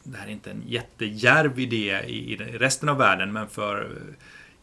det 0.02 0.18
här 0.18 0.26
är 0.26 0.30
inte 0.30 0.50
en 0.50 0.62
jättejärv 0.66 1.58
idé 1.58 2.00
i, 2.06 2.32
i 2.32 2.36
resten 2.36 2.88
av 2.88 2.96
världen 2.96 3.32
men 3.32 3.48
för 3.48 3.84
eh, 3.84 4.14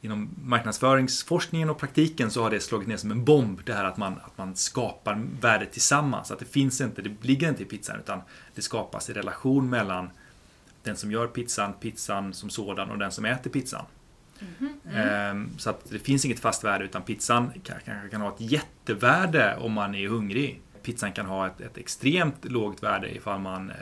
inom 0.02 0.30
marknadsföringsforskningen 0.44 1.70
och 1.70 1.78
praktiken 1.80 2.32
så 2.32 2.44
har 2.44 2.50
det 2.50 2.60
slagit 2.60 2.88
ner 2.88 2.98
som 2.98 3.12
en 3.12 3.26
bomb. 3.26 3.62
Det 3.66 3.74
här 3.74 3.86
att 3.86 3.98
man, 3.98 4.14
att 4.14 4.38
man 4.38 4.56
skapar 4.56 5.28
värde 5.42 5.66
tillsammans. 5.66 6.32
Att 6.32 6.40
det 6.40 6.46
finns 6.46 6.82
inte, 6.82 7.02
det 7.02 7.16
ligger 7.22 7.50
inte 7.50 7.64
i 7.64 7.66
pizzan 7.66 8.00
utan 8.00 8.22
det 8.56 8.62
skapas 8.62 9.10
i 9.10 9.14
relation 9.14 9.70
mellan 9.70 10.10
den 10.84 10.98
som 10.98 11.12
gör 11.12 11.28
pizzan, 11.28 11.74
pizzan 11.74 12.34
som 12.34 12.50
sådan 12.50 12.90
och 12.90 12.98
den 12.98 13.12
som 13.12 13.26
äter 13.26 13.50
pizzan. 13.50 13.86
Mm. 14.94 15.50
Så 15.58 15.70
att 15.70 15.90
det 15.90 16.00
finns 16.00 16.26
inget 16.26 16.40
fast 16.40 16.64
värde 16.64 16.86
utan 16.86 17.02
pizzan 17.02 17.52
kanske 17.64 18.10
kan 18.12 18.22
ha 18.22 18.30
ett 18.30 18.42
jättevärde 18.42 19.58
om 19.58 19.74
man 19.74 19.96
är 19.96 20.08
hungrig. 20.08 20.62
Pizzan 20.84 21.12
kan 21.12 21.26
ha 21.26 21.48
ett, 21.48 21.62
ett 21.62 21.78
extremt 21.78 22.46
lågt 22.46 22.84
värde 22.84 23.16
ifall 23.16 23.40
man 23.40 23.70
eh, 23.70 23.76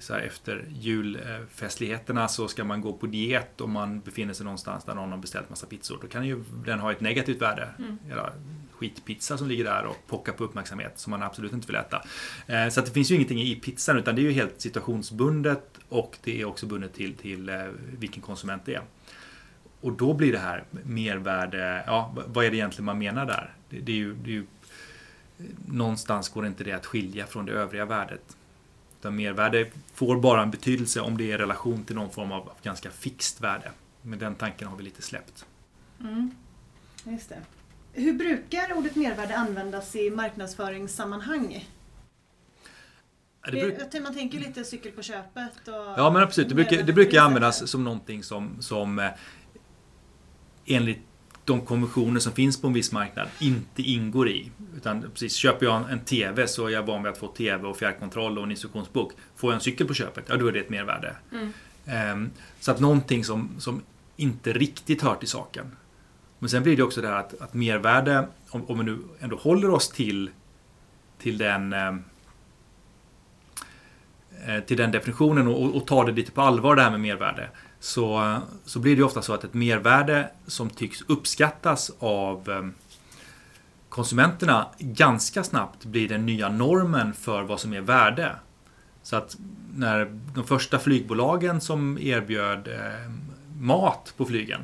så 0.00 0.14
efter 0.14 0.64
julfestligheterna 0.68 2.28
så 2.28 2.48
ska 2.48 2.64
man 2.64 2.80
gå 2.80 2.92
på 2.92 3.06
diet 3.06 3.60
och 3.60 3.68
man 3.68 4.00
befinner 4.00 4.34
sig 4.34 4.44
någonstans 4.44 4.84
där 4.84 4.94
någon 4.94 5.10
har 5.10 5.18
beställt 5.18 5.50
massa 5.50 5.66
pizzor. 5.66 5.98
Då 6.02 6.08
kan 6.08 6.26
ju 6.26 6.44
den 6.64 6.80
ha 6.80 6.92
ett 6.92 7.00
negativt 7.00 7.42
värde. 7.42 7.68
Mm. 7.78 7.98
skitpizza 8.72 9.38
som 9.38 9.48
ligger 9.48 9.64
där 9.64 9.84
och 9.84 9.96
pockar 10.06 10.32
på 10.32 10.44
uppmärksamhet 10.44 10.98
som 10.98 11.10
man 11.10 11.22
absolut 11.22 11.52
inte 11.52 11.66
vill 11.66 11.76
äta. 11.76 12.02
Eh, 12.46 12.68
så 12.68 12.80
att 12.80 12.86
det 12.86 12.92
finns 12.92 13.10
ju 13.10 13.14
ingenting 13.14 13.40
i 13.40 13.56
pizzan 13.56 13.98
utan 13.98 14.14
det 14.14 14.20
är 14.20 14.24
ju 14.24 14.32
helt 14.32 14.60
situationsbundet 14.60 15.78
och 15.88 16.18
det 16.24 16.40
är 16.40 16.44
också 16.44 16.66
bundet 16.66 16.94
till, 16.94 17.14
till 17.14 17.48
eh, 17.48 17.56
vilken 17.98 18.22
konsument 18.22 18.62
det 18.64 18.74
är. 18.74 18.82
Och 19.80 19.92
då 19.92 20.14
blir 20.14 20.32
det 20.32 20.38
här 20.38 20.64
mervärde, 20.70 21.84
ja 21.86 22.14
vad 22.26 22.44
är 22.44 22.50
det 22.50 22.56
egentligen 22.56 22.84
man 22.84 22.98
menar 22.98 23.26
där? 23.26 23.54
Det, 23.68 23.80
det, 23.80 23.92
är, 23.92 23.96
ju, 23.96 24.14
det 24.14 24.30
är 24.30 24.34
ju, 24.34 24.46
någonstans 25.66 26.28
går 26.28 26.46
inte 26.46 26.64
det 26.64 26.72
att 26.72 26.86
skilja 26.86 27.26
från 27.26 27.46
det 27.46 27.52
övriga 27.52 27.84
värdet. 27.84 28.36
Utan 29.00 29.16
mervärde 29.16 29.66
får 29.94 30.16
bara 30.16 30.42
en 30.42 30.50
betydelse 30.50 31.00
om 31.00 31.16
det 31.16 31.24
är 31.24 31.34
i 31.34 31.38
relation 31.38 31.84
till 31.84 31.96
någon 31.96 32.10
form 32.10 32.32
av 32.32 32.50
ganska 32.62 32.90
fixt 32.90 33.40
värde. 33.40 33.70
Men 34.02 34.18
den 34.18 34.34
tanken 34.34 34.68
har 34.68 34.76
vi 34.76 34.82
lite 34.82 35.02
släppt. 35.02 35.46
Mm. 36.00 36.30
Just 37.04 37.28
det. 37.28 37.42
Hur 37.92 38.12
brukar 38.12 38.72
ordet 38.72 38.96
mervärde 38.96 39.36
användas 39.36 39.96
i 39.96 40.10
marknadsföringssammanhang? 40.10 41.68
Det 43.44 43.50
bruk... 43.52 44.02
man 44.02 44.14
tänker 44.14 44.38
lite 44.38 44.64
cykel 44.64 44.92
på 44.92 45.02
köpet. 45.02 45.68
Och 45.68 45.74
ja 45.74 46.10
men 46.10 46.22
absolut, 46.22 46.48
det 46.48 46.54
brukar, 46.54 46.82
det 46.82 46.92
brukar 46.92 47.20
användas 47.20 47.70
som 47.70 47.84
någonting 47.84 48.22
som, 48.22 48.62
som 48.62 48.98
eh, 48.98 49.10
enligt 50.66 51.00
de 51.44 51.60
konventioner 51.60 52.20
som 52.20 52.32
finns 52.32 52.60
på 52.60 52.66
en 52.66 52.72
viss 52.72 52.92
marknad 52.92 53.28
inte 53.38 53.82
ingår 53.82 54.28
i. 54.28 54.50
Utan 54.76 55.02
precis, 55.12 55.34
köper 55.34 55.66
jag 55.66 55.90
en 55.90 56.00
TV 56.00 56.46
så 56.48 56.66
är 56.66 56.70
jag 56.70 56.82
van 56.82 57.02
vid 57.02 57.12
att 57.12 57.18
få 57.18 57.28
TV 57.28 57.68
och 57.68 57.76
fjärrkontroll 57.76 58.38
och 58.38 58.44
en 58.44 58.50
instruktionsbok. 58.50 59.12
Får 59.36 59.50
jag 59.50 59.54
en 59.54 59.60
cykel 59.60 59.86
på 59.86 59.94
köpet, 59.94 60.24
ja 60.28 60.36
då 60.36 60.46
är 60.46 60.52
det 60.52 60.60
ett 60.60 60.70
mervärde. 60.70 61.16
Mm. 61.32 61.52
Um, 62.12 62.30
så 62.60 62.70
att 62.70 62.80
någonting 62.80 63.24
som, 63.24 63.50
som 63.58 63.82
inte 64.16 64.52
riktigt 64.52 65.02
hör 65.02 65.14
till 65.14 65.28
saken. 65.28 65.76
Men 66.38 66.48
sen 66.48 66.62
blir 66.62 66.76
det 66.76 66.82
också 66.82 67.00
det 67.00 67.08
här 67.08 67.16
att, 67.16 67.40
att 67.40 67.54
mervärde, 67.54 68.28
om, 68.50 68.64
om 68.66 68.78
vi 68.78 68.84
nu 68.84 68.98
ändå 69.20 69.36
håller 69.36 69.70
oss 69.70 69.88
till, 69.88 70.30
till 71.18 71.38
den 71.38 71.72
um, 71.72 72.04
till 74.66 74.76
den 74.76 74.90
definitionen 74.90 75.48
och, 75.48 75.76
och 75.76 75.86
tar 75.86 76.04
det 76.04 76.12
lite 76.12 76.32
på 76.32 76.42
allvar 76.42 76.76
det 76.76 76.82
här 76.82 76.90
med 76.90 77.00
mervärde 77.00 77.50
så, 77.86 78.38
så 78.64 78.78
blir 78.78 78.96
det 78.96 79.02
ofta 79.02 79.22
så 79.22 79.32
att 79.34 79.44
ett 79.44 79.54
mervärde 79.54 80.30
som 80.46 80.70
tycks 80.70 81.02
uppskattas 81.06 81.90
av 81.98 82.50
eh, 82.50 82.66
konsumenterna 83.88 84.66
ganska 84.78 85.44
snabbt 85.44 85.84
blir 85.84 86.08
den 86.08 86.26
nya 86.26 86.48
normen 86.48 87.14
för 87.14 87.42
vad 87.42 87.60
som 87.60 87.72
är 87.72 87.80
värde. 87.80 88.36
Så 89.02 89.16
att 89.16 89.36
när 89.76 90.18
de 90.34 90.44
första 90.44 90.78
flygbolagen 90.78 91.60
som 91.60 91.98
erbjöd 91.98 92.68
eh, 92.68 93.10
mat 93.60 94.14
på 94.16 94.24
flygen, 94.24 94.60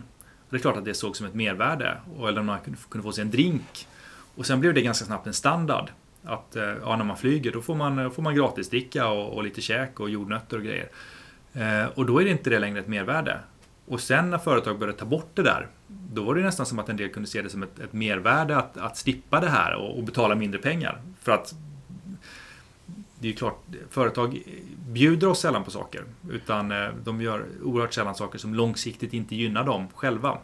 det 0.50 0.56
är 0.56 0.60
klart 0.60 0.76
att 0.76 0.84
det 0.84 0.94
sågs 0.94 1.18
som 1.18 1.26
ett 1.26 1.34
mervärde, 1.34 1.96
eller 2.18 2.40
om 2.40 2.46
man 2.46 2.58
kunde 2.88 3.02
få 3.02 3.12
sig 3.12 3.22
en 3.22 3.30
drink. 3.30 3.88
Och 4.34 4.46
sen 4.46 4.60
blev 4.60 4.74
det 4.74 4.82
ganska 4.82 5.04
snabbt 5.04 5.26
en 5.26 5.34
standard. 5.34 5.90
Att 6.24 6.56
eh, 6.56 6.62
ja, 6.62 6.96
när 6.96 7.04
man 7.04 7.16
flyger 7.16 7.52
då 7.52 7.62
får 7.62 7.74
man, 7.74 8.10
får 8.10 8.22
man 8.22 8.34
gratisdricka 8.34 9.08
och, 9.08 9.36
och 9.36 9.44
lite 9.44 9.60
käk 9.60 10.00
och 10.00 10.10
jordnötter 10.10 10.56
och 10.56 10.64
grejer. 10.64 10.88
Eh, 11.54 11.86
och 11.94 12.06
då 12.06 12.20
är 12.20 12.24
det 12.24 12.30
inte 12.30 12.50
det 12.50 12.58
längre 12.58 12.80
ett 12.80 12.88
mervärde. 12.88 13.40
Och 13.86 14.00
sen 14.00 14.30
när 14.30 14.38
företag 14.38 14.78
började 14.78 14.98
ta 14.98 15.04
bort 15.04 15.30
det 15.34 15.42
där, 15.42 15.68
då 15.86 16.22
var 16.22 16.34
det 16.34 16.42
nästan 16.42 16.66
som 16.66 16.78
att 16.78 16.88
en 16.88 16.96
del 16.96 17.08
kunde 17.08 17.28
se 17.28 17.42
det 17.42 17.48
som 17.48 17.62
ett, 17.62 17.78
ett 17.78 17.92
mervärde 17.92 18.56
att, 18.56 18.76
att 18.76 18.96
slippa 18.96 19.40
det 19.40 19.48
här 19.48 19.74
och, 19.74 19.98
och, 19.98 20.04
betala 20.04 20.34
mindre 20.34 20.60
pengar. 20.60 21.00
För 21.20 21.32
att 21.32 21.54
det 23.18 23.26
är 23.26 23.30
ju 23.30 23.36
klart, 23.36 23.64
företag 23.90 24.42
bjuder 24.86 25.28
oss 25.28 25.40
sällan 25.40 25.64
på 25.64 25.70
saker. 25.70 26.04
Utan 26.30 26.72
eh, 26.72 26.88
de 27.04 27.20
gör 27.20 27.44
oerhört 27.62 27.92
sällan 27.92 28.14
saker 28.14 28.38
som 28.38 28.54
långsiktigt 28.54 29.12
inte 29.12 29.36
gynnar 29.36 29.64
dem 29.64 29.88
själva. 29.94 30.38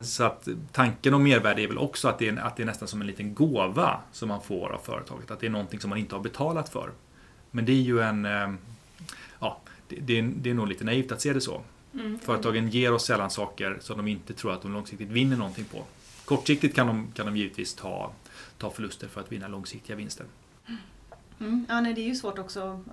Så 0.00 0.24
att 0.24 0.48
tanken 0.72 1.14
om 1.14 1.22
mervärde 1.22 1.62
är 1.62 1.68
väl 1.68 1.78
också 1.78 2.08
att 2.08 2.18
det 2.18 2.28
är, 2.28 2.36
att 2.36 2.56
det 2.56 2.62
är 2.62 2.66
nästan 2.66 2.88
som 2.88 3.00
en 3.00 3.06
liten 3.06 3.34
gåva 3.34 4.00
som 4.12 4.28
man 4.28 4.42
får 4.42 4.72
av 4.72 4.78
företaget. 4.78 5.30
Att 5.30 5.40
det 5.40 5.46
är 5.46 5.50
någonting 5.50 5.80
som 5.80 5.90
man 5.90 5.98
inte 5.98 6.14
har 6.14 6.22
betalat 6.22 6.68
för. 6.68 6.90
Men 7.50 7.64
det 7.64 7.72
är 7.72 7.82
ju 7.82 8.00
en... 8.00 8.24
Eh, 8.24 8.48
det, 9.88 10.18
är, 10.18 10.22
det 10.22 10.50
är 10.50 10.54
nog 10.54 10.68
lite 10.68 10.84
naivt 10.84 11.12
att 11.12 11.20
se 11.20 11.32
det 11.32 11.40
så. 11.40 11.62
Mm. 11.94 12.18
Företagen 12.18 12.68
ger 12.68 12.92
oss 12.92 13.06
sällan 13.06 13.30
saker 13.30 13.78
som 13.80 13.96
de 13.96 14.08
inte 14.08 14.34
tror 14.34 14.52
att 14.52 14.62
de 14.62 14.72
långsiktigt 14.72 15.08
vinner 15.08 15.36
någonting 15.36 15.64
på. 15.64 15.84
Kortsiktigt 16.24 16.76
kan 16.76 16.86
de, 16.86 17.12
kan 17.14 17.26
de 17.26 17.36
givetvis 17.36 17.74
ta, 17.74 18.12
ta 18.58 18.70
förluster 18.70 19.08
för 19.08 19.20
att 19.20 19.32
vinna 19.32 19.48
långsiktiga 19.48 19.96
vinster. 19.96 20.26
Mm. 21.40 21.66
Ja, 21.68 21.80
nej, 21.80 21.94
det 21.94 22.00
är 22.00 22.06
ju 22.06 22.14
svårt 22.14 22.38
också 22.38 22.84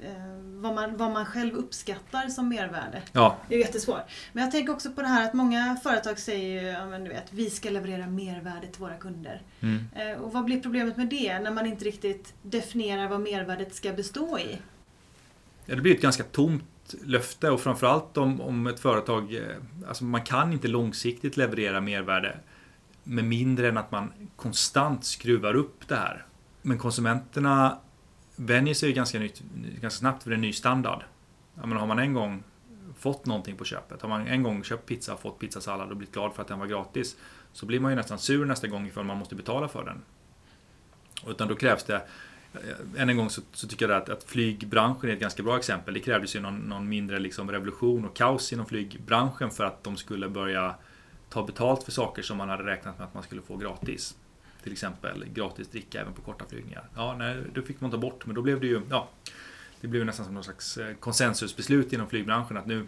eh, 0.00 0.12
vad, 0.42 0.74
man, 0.74 0.96
vad 0.96 1.10
man 1.10 1.26
själv 1.26 1.54
uppskattar 1.54 2.28
som 2.28 2.48
mervärde. 2.48 3.02
Ja. 3.12 3.36
Det 3.48 3.54
är 3.54 3.58
jättesvårt. 3.58 4.02
Men 4.32 4.44
jag 4.44 4.52
tänker 4.52 4.72
också 4.72 4.90
på 4.90 5.02
det 5.02 5.08
här 5.08 5.24
att 5.24 5.34
många 5.34 5.76
företag 5.82 6.18
säger 6.18 6.62
ju 6.62 6.68
ja, 6.68 6.86
men 6.86 7.04
du 7.04 7.10
vet, 7.10 7.32
vi 7.32 7.50
ska 7.50 7.70
leverera 7.70 8.06
mervärde 8.06 8.66
till 8.66 8.80
våra 8.80 8.96
kunder. 8.96 9.42
Mm. 9.60 9.84
Eh, 9.96 10.22
och 10.22 10.32
vad 10.32 10.44
blir 10.44 10.60
problemet 10.60 10.96
med 10.96 11.08
det 11.08 11.38
när 11.38 11.50
man 11.50 11.66
inte 11.66 11.84
riktigt 11.84 12.34
definierar 12.42 13.08
vad 13.08 13.20
mervärdet 13.20 13.74
ska 13.74 13.92
bestå 13.92 14.38
i? 14.38 14.58
Ja, 15.70 15.76
det 15.76 15.82
blir 15.82 15.94
ett 15.94 16.02
ganska 16.02 16.24
tomt 16.24 16.94
löfte 17.04 17.50
och 17.50 17.60
framförallt 17.60 18.16
om, 18.16 18.40
om 18.40 18.66
ett 18.66 18.80
företag, 18.80 19.34
eh, 19.34 19.56
alltså 19.88 20.04
man 20.04 20.22
kan 20.24 20.52
inte 20.52 20.68
långsiktigt 20.68 21.36
leverera 21.36 21.80
mervärde 21.80 22.36
med 23.04 23.24
mindre 23.24 23.68
än 23.68 23.78
att 23.78 23.90
man 23.90 24.12
konstant 24.36 25.04
skruvar 25.04 25.54
upp 25.54 25.88
det 25.88 25.94
här. 25.94 26.24
Men 26.62 26.78
konsumenterna 26.78 27.78
vänjer 28.36 28.74
sig 28.74 28.92
ganska, 28.92 29.18
nytt, 29.18 29.42
ganska 29.80 29.98
snabbt 29.98 30.26
vid 30.26 30.34
en 30.34 30.40
ny 30.40 30.52
standard. 30.52 31.04
Ja, 31.54 31.66
men 31.66 31.78
har 31.78 31.86
man 31.86 31.98
en 31.98 32.14
gång 32.14 32.42
fått 32.98 33.26
någonting 33.26 33.56
på 33.56 33.64
köpet, 33.64 34.02
har 34.02 34.08
man 34.08 34.26
en 34.26 34.42
gång 34.42 34.64
köpt 34.64 34.86
pizza, 34.86 35.14
och 35.14 35.20
fått 35.20 35.38
pizzasallad 35.38 35.90
och 35.90 35.96
blivit 35.96 36.14
glad 36.14 36.34
för 36.34 36.42
att 36.42 36.48
den 36.48 36.58
var 36.58 36.66
gratis, 36.66 37.16
så 37.52 37.66
blir 37.66 37.80
man 37.80 37.92
ju 37.92 37.96
nästan 37.96 38.18
sur 38.18 38.44
nästa 38.44 38.66
gång 38.66 38.86
ifall 38.86 39.04
man 39.04 39.18
måste 39.18 39.34
betala 39.34 39.68
för 39.68 39.84
den. 39.84 40.02
Utan 41.26 41.48
då 41.48 41.54
krävs 41.54 41.84
det 41.84 42.02
än 42.96 43.08
en 43.08 43.16
gång 43.16 43.30
så, 43.30 43.42
så, 43.52 43.68
tycker 43.68 43.88
jag 43.88 44.02
att, 44.02 44.08
att 44.08 44.24
flygbranschen 44.24 45.10
är 45.10 45.14
ett 45.14 45.20
ganska 45.20 45.42
bra 45.42 45.56
exempel. 45.56 45.94
Det 45.94 46.00
krävdes 46.00 46.36
ju 46.36 46.40
någon, 46.40 46.58
någon, 46.58 46.88
mindre 46.88 47.18
liksom 47.18 47.50
revolution 47.50 48.04
och 48.04 48.16
kaos 48.16 48.52
inom 48.52 48.66
flygbranschen 48.66 49.50
för 49.50 49.64
att 49.64 49.84
de 49.84 49.96
skulle 49.96 50.28
börja 50.28 50.74
ta 51.28 51.42
betalt 51.46 51.82
för 51.82 51.92
saker 51.92 52.22
som 52.22 52.36
man 52.36 52.48
hade 52.48 52.62
räknat 52.62 52.98
med 52.98 53.06
att 53.06 53.14
man 53.14 53.22
skulle 53.22 53.42
få 53.42 53.56
gratis. 53.56 54.16
Till 54.62 54.72
exempel 54.72 55.24
gratis 55.24 55.68
dricka 55.68 56.00
även 56.00 56.12
på 56.12 56.22
korta 56.22 56.44
flygningar. 56.48 56.88
Ja, 56.96 57.16
nej, 57.18 57.36
då 57.54 57.62
fick 57.62 57.80
man 57.80 57.90
ta 57.90 57.98
bort, 57.98 58.26
men 58.26 58.34
då 58.34 58.42
blev 58.42 58.60
det 58.60 58.66
ju 58.66 58.82
ja, 58.90 59.08
det 59.80 59.88
blev 59.88 60.04
nästan 60.04 60.24
som 60.24 60.34
någon 60.34 60.44
slags 60.44 60.76
eh, 60.76 60.94
konsensusbeslut 60.94 61.92
inom 61.92 62.08
flygbranschen 62.08 62.56
att 62.56 62.66
nu, 62.66 62.86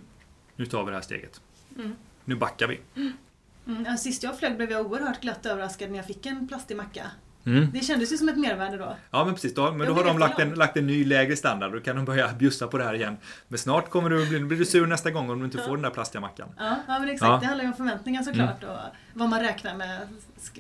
nu 0.56 0.66
tar 0.66 0.84
vi 0.84 0.90
det 0.90 0.96
här 0.96 1.02
steget. 1.02 1.40
Mm. 1.76 1.94
Nu 2.24 2.34
backar 2.34 2.68
vi. 2.68 2.80
Mm. 2.96 3.96
Sist 3.98 4.22
jag 4.22 4.38
flög 4.38 4.56
blev 4.56 4.70
jag 4.70 4.86
oerhört 4.86 5.20
glatt 5.20 5.46
överraskad 5.46 5.90
när 5.90 5.96
jag 5.96 6.06
fick 6.06 6.26
en 6.26 6.48
plastig 6.48 6.76
macka. 6.76 7.10
Mm. 7.46 7.70
Det 7.72 7.80
kändes 7.80 8.12
ju 8.12 8.16
som 8.16 8.28
ett 8.28 8.38
mervärde 8.38 8.76
då. 8.76 8.96
Ja 9.10 9.24
men 9.24 9.34
precis, 9.34 9.54
då, 9.54 9.72
men 9.72 9.86
då 9.86 9.94
har 9.94 10.04
de 10.04 10.18
lagt 10.18 10.38
en, 10.38 10.54
lagt 10.54 10.76
en 10.76 10.86
ny 10.86 11.04
lägre 11.04 11.36
standard. 11.36 11.72
Då 11.72 11.80
kan 11.80 11.96
de 11.96 12.04
börja 12.04 12.32
bjussa 12.32 12.66
på 12.66 12.78
det 12.78 12.84
här 12.84 12.94
igen. 12.94 13.16
Men 13.48 13.58
snart 13.58 13.90
kommer 13.90 14.10
du 14.10 14.28
bli, 14.28 14.40
blir 14.40 14.58
du 14.58 14.64
sur 14.64 14.86
nästa 14.86 15.10
gång 15.10 15.30
om 15.30 15.38
du 15.38 15.44
inte 15.44 15.58
ja. 15.58 15.64
får 15.64 15.72
den 15.72 15.82
där 15.82 15.90
plastiga 15.90 16.20
mackan. 16.20 16.48
Ja, 16.58 16.76
ja 16.88 16.98
men 16.98 17.08
exakt. 17.08 17.28
Ja. 17.28 17.38
Det 17.40 17.46
handlar 17.46 17.64
ju 17.64 17.70
om 17.70 17.76
förväntningar 17.76 18.22
såklart. 18.22 18.62
Mm. 18.62 18.74
Och 18.74 18.80
vad 19.14 19.28
man 19.28 19.40
räknar 19.40 19.76
med 19.76 20.08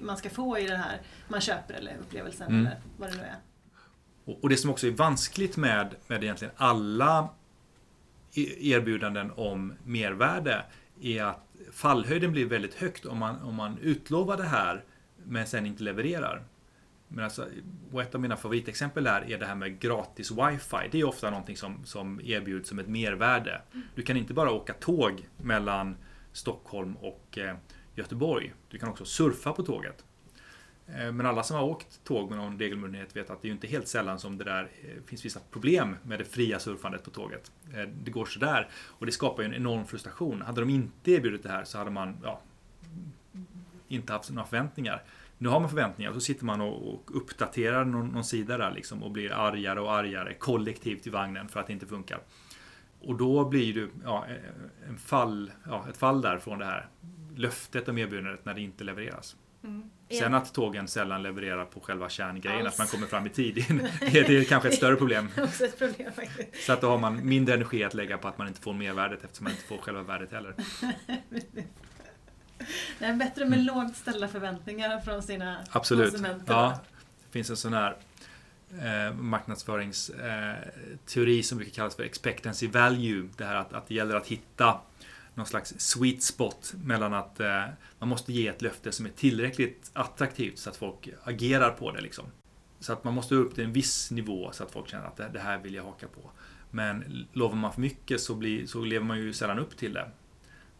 man 0.02 0.16
ska 0.16 0.30
få 0.30 0.58
i 0.58 0.66
det 0.66 0.76
här 0.76 1.00
man 1.28 1.40
köper 1.40 1.74
eller 1.74 1.96
upplevelsen 2.00 2.48
mm. 2.48 2.66
eller 2.66 2.80
vad 2.96 3.10
det 3.10 3.16
nu 3.16 3.22
är. 3.22 3.36
Och, 4.24 4.38
och 4.42 4.48
det 4.48 4.56
som 4.56 4.70
också 4.70 4.86
är 4.86 4.90
vanskligt 4.90 5.56
med, 5.56 5.94
med 6.06 6.24
egentligen 6.24 6.54
alla 6.56 7.28
e-, 8.34 8.68
erbjudanden 8.68 9.30
om 9.36 9.72
mervärde 9.84 10.64
är 11.00 11.24
att 11.24 11.48
fallhöjden 11.72 12.32
blir 12.32 12.46
väldigt 12.46 12.74
högt 12.74 13.06
om 13.06 13.18
man, 13.18 13.42
om 13.42 13.54
man 13.54 13.78
utlovar 13.78 14.36
det 14.36 14.44
här 14.44 14.84
men 15.24 15.46
sen 15.46 15.66
inte 15.66 15.82
levererar. 15.82 16.42
Men 17.14 17.24
alltså, 17.24 17.48
och 17.92 18.02
ett 18.02 18.14
av 18.14 18.20
mina 18.20 18.36
favoritexempel 18.36 19.04
där 19.04 19.30
är 19.30 19.38
det 19.38 19.46
här 19.46 19.54
med 19.54 19.78
gratis 19.78 20.30
wifi. 20.30 20.88
Det 20.90 21.00
är 21.00 21.04
ofta 21.04 21.30
någonting 21.30 21.56
som, 21.56 21.84
som 21.84 22.20
erbjuds 22.24 22.68
som 22.68 22.78
ett 22.78 22.88
mervärde. 22.88 23.62
Du 23.94 24.02
kan 24.02 24.16
inte 24.16 24.34
bara 24.34 24.50
åka 24.50 24.72
tåg 24.72 25.28
mellan 25.36 25.96
Stockholm 26.32 26.96
och 26.96 27.38
eh, 27.38 27.56
Göteborg. 27.94 28.54
Du 28.68 28.78
kan 28.78 28.88
också 28.88 29.04
surfa 29.04 29.52
på 29.52 29.62
tåget. 29.62 30.04
Eh, 30.86 31.12
men 31.12 31.26
alla 31.26 31.42
som 31.42 31.56
har 31.56 31.64
åkt 31.64 32.04
tåg 32.04 32.30
med 32.30 32.38
någon 32.38 32.58
regelbundenhet 32.58 33.16
vet 33.16 33.30
att 33.30 33.42
det 33.42 33.48
är 33.48 33.52
inte 33.52 33.66
helt 33.66 33.88
sällan 33.88 34.18
som 34.18 34.38
det 34.38 34.44
där 34.44 34.70
eh, 34.82 35.02
finns 35.06 35.24
vissa 35.24 35.40
problem 35.50 35.96
med 36.02 36.18
det 36.18 36.24
fria 36.24 36.58
surfandet 36.58 37.04
på 37.04 37.10
tåget. 37.10 37.52
Eh, 37.74 37.88
det 38.04 38.10
går 38.10 38.24
sådär 38.24 38.68
och 38.74 39.06
det 39.06 39.12
skapar 39.12 39.42
ju 39.42 39.48
en 39.48 39.54
enorm 39.54 39.86
frustration. 39.86 40.42
Hade 40.42 40.60
de 40.60 40.70
inte 40.70 41.12
erbjudit 41.12 41.42
det 41.42 41.48
här 41.48 41.64
så 41.64 41.78
hade 41.78 41.90
man 41.90 42.16
ja, 42.22 42.40
inte 43.88 44.12
haft 44.12 44.30
några 44.30 44.48
förväntningar. 44.48 45.02
Nu 45.42 45.48
har 45.48 45.60
man 45.60 45.68
förväntningar 45.68 46.10
och 46.10 46.14
så 46.14 46.20
sitter 46.20 46.44
man 46.44 46.60
och, 46.60 47.16
uppdaterar 47.16 47.84
någon, 47.84 48.08
någon 48.08 48.24
sida 48.24 48.58
där 48.58 48.72
liksom 48.72 49.02
och 49.02 49.10
blir 49.10 49.32
argare 49.32 49.80
och 49.80 49.92
argare 49.92 50.34
kollektivt 50.34 51.06
i 51.06 51.10
vagnen 51.10 51.48
för 51.48 51.60
att 51.60 51.66
det 51.66 51.72
inte 51.72 51.86
funkar. 51.86 52.20
Och 53.00 53.16
då 53.16 53.48
blir 53.48 53.74
det 53.74 53.88
ja, 54.04 54.26
en 54.88 54.98
fall, 54.98 55.50
ja, 55.66 55.86
ett 55.88 55.96
fall 55.96 56.22
där 56.22 56.38
från 56.38 56.58
det 56.58 56.64
här 56.64 56.88
löftet 57.36 57.88
om 57.88 57.98
erbjudandet 57.98 58.44
när 58.44 58.54
det 58.54 58.60
inte 58.60 58.84
levereras. 58.84 59.36
Mm. 59.64 59.90
Sen 60.10 60.34
att 60.34 60.54
tågen 60.54 60.88
sällan 60.88 61.22
levererar 61.22 61.64
på 61.64 61.80
själva 61.80 62.08
kärngrejen, 62.08 62.66
att 62.66 62.78
man 62.78 62.86
kommer 62.86 63.06
fram 63.06 63.26
i 63.26 63.30
tid, 63.30 63.54
det 64.00 64.28
är 64.28 64.44
kanske 64.44 64.68
ett 64.68 64.74
större 64.74 64.96
problem. 64.96 65.28
ett 65.36 65.78
problem 65.78 66.12
Så 66.66 66.72
att 66.72 66.80
då 66.80 66.88
har 66.88 66.98
man 66.98 67.28
mindre 67.28 67.54
energi 67.54 67.84
att 67.84 67.94
lägga 67.94 68.18
på 68.18 68.28
att 68.28 68.38
man 68.38 68.48
inte 68.48 68.60
får 68.60 68.72
mervärdet 68.72 69.24
eftersom 69.24 69.44
man 69.44 69.52
inte 69.52 69.64
får 69.64 69.78
själva 69.78 70.02
värdet 70.02 70.32
heller. 70.32 70.54
Det 72.98 73.04
är 73.04 73.14
bättre 73.14 73.44
med 73.44 73.60
mm. 73.60 73.74
lågt 73.74 73.96
ställda 73.96 74.28
förväntningar 74.28 75.00
från 75.00 75.22
sina 75.22 75.56
Absolut. 75.70 76.10
konsumenter. 76.10 76.54
Ja, 76.54 76.80
det 77.26 77.32
finns 77.32 77.50
en 77.50 77.56
sån 77.56 77.72
här 77.72 77.96
eh, 78.80 79.14
marknadsföringsteori 79.14 81.38
eh, 81.38 81.42
som 81.42 81.58
brukar 81.58 81.74
kallas 81.74 81.96
för 81.96 82.02
expectancy 82.02 82.68
value. 82.68 83.28
Det 83.36 83.44
här 83.44 83.54
att, 83.54 83.72
att 83.72 83.88
det 83.88 83.94
gäller 83.94 84.14
att 84.14 84.26
hitta 84.26 84.80
någon 85.34 85.46
slags 85.46 85.74
sweet 85.78 86.22
spot 86.22 86.74
mellan 86.84 87.14
att 87.14 87.40
eh, 87.40 87.64
man 87.98 88.08
måste 88.08 88.32
ge 88.32 88.48
ett 88.48 88.62
löfte 88.62 88.92
som 88.92 89.06
är 89.06 89.10
tillräckligt 89.10 89.90
attraktivt 89.92 90.58
så 90.58 90.70
att 90.70 90.76
folk 90.76 91.08
agerar 91.24 91.70
på 91.70 91.92
det. 91.92 92.00
Liksom. 92.00 92.24
Så 92.80 92.92
att 92.92 93.04
man 93.04 93.14
måste 93.14 93.34
upp 93.34 93.54
till 93.54 93.64
en 93.64 93.72
viss 93.72 94.10
nivå 94.10 94.50
så 94.52 94.64
att 94.64 94.70
folk 94.70 94.88
känner 94.88 95.06
att 95.06 95.16
det, 95.16 95.30
det 95.32 95.40
här 95.40 95.58
vill 95.58 95.74
jag 95.74 95.84
haka 95.84 96.06
på. 96.06 96.30
Men 96.70 97.26
lovar 97.32 97.56
man 97.56 97.72
för 97.72 97.80
mycket 97.80 98.20
så, 98.20 98.34
blir, 98.34 98.66
så 98.66 98.84
lever 98.84 99.04
man 99.04 99.18
ju 99.18 99.32
sällan 99.32 99.58
upp 99.58 99.76
till 99.76 99.92
det. 99.92 100.10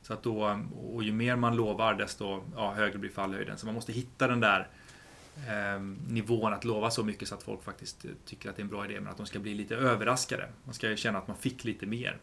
Så 0.02 0.12
att 0.12 0.23
då, 0.23 0.61
och 0.92 1.02
ju 1.02 1.12
mer 1.12 1.37
man 1.37 1.56
lovar 1.56 1.94
desto 1.94 2.42
ja, 2.56 2.73
högre 2.73 2.99
blir 2.99 3.11
fallhöjden. 3.11 3.59
Så 3.59 3.66
man 3.66 3.75
måste 3.75 3.92
hitta 3.92 4.28
den 4.28 4.40
där 4.40 4.68
eh, 5.37 5.80
nivån 6.09 6.52
att 6.52 6.64
lova 6.64 6.90
så 6.90 7.04
mycket 7.04 7.28
så 7.28 7.35
att 7.35 7.42
folk 7.42 7.64
faktiskt 7.64 8.04
tycker 8.25 8.50
att 8.50 8.56
det 8.56 8.61
är 8.61 8.64
en 8.64 8.71
bra 8.71 8.85
idé 8.85 9.00
men 9.00 9.11
att 9.11 9.16
de 9.16 9.26
ska 9.26 9.38
bli 9.38 9.54
lite 9.54 9.76
överraskade. 9.76 10.49
Man 10.64 10.75
ska 10.75 10.90
ju 10.90 10.97
känna 10.97 11.18
att 11.18 11.28
man 11.28 11.37
fick 11.37 11.64
lite 11.64 11.87
mer. 11.87 12.18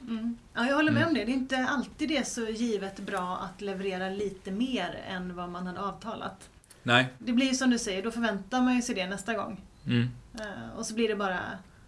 Mm. 0.00 0.38
Ja, 0.54 0.66
jag 0.66 0.76
håller 0.76 0.92
med 0.92 1.06
om 1.06 1.14
det. 1.14 1.24
Det 1.24 1.32
är 1.32 1.34
inte 1.34 1.66
alltid 1.68 2.08
det 2.08 2.26
så 2.26 2.40
givet 2.40 3.00
bra 3.00 3.36
att 3.36 3.60
leverera 3.60 4.08
lite 4.08 4.50
mer 4.50 5.02
än 5.08 5.36
vad 5.36 5.48
man 5.48 5.66
hade 5.66 5.80
avtalat. 5.80 6.50
Nej. 6.82 7.12
Det 7.18 7.32
blir 7.32 7.46
ju 7.46 7.54
som 7.54 7.70
du 7.70 7.78
säger, 7.78 8.02
då 8.02 8.10
förväntar 8.10 8.62
man 8.62 8.76
ju 8.76 8.82
sig 8.82 8.94
det 8.94 9.06
nästa 9.06 9.34
gång. 9.34 9.60
Mm. 9.86 10.08
Eh, 10.34 10.76
och 10.76 10.86
så 10.86 10.94
blir 10.94 11.08
det 11.08 11.16
bara 11.16 11.40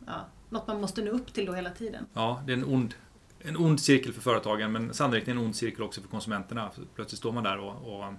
ja, 0.07 0.27
något 0.49 0.67
man 0.67 0.81
måste 0.81 1.03
nå 1.03 1.11
upp 1.11 1.33
till 1.33 1.47
då 1.47 1.53
hela 1.53 1.71
tiden. 1.71 2.07
Ja, 2.15 2.43
det 2.47 2.53
är 2.53 2.57
en 2.57 2.65
ond, 2.65 2.95
en 3.45 3.57
ond 3.57 3.81
cirkel 3.81 4.13
för 4.13 4.21
företagen 4.21 4.73
men 4.73 4.95
sannolikt 4.95 5.29
en 5.29 5.39
ond 5.39 5.57
cirkel 5.57 5.83
också 5.83 6.01
för 6.01 6.09
konsumenterna. 6.09 6.71
Plötsligt 6.95 7.19
står 7.19 7.33
man 7.33 7.45
där 7.45 7.59
och, 7.59 7.95
och 7.95 8.15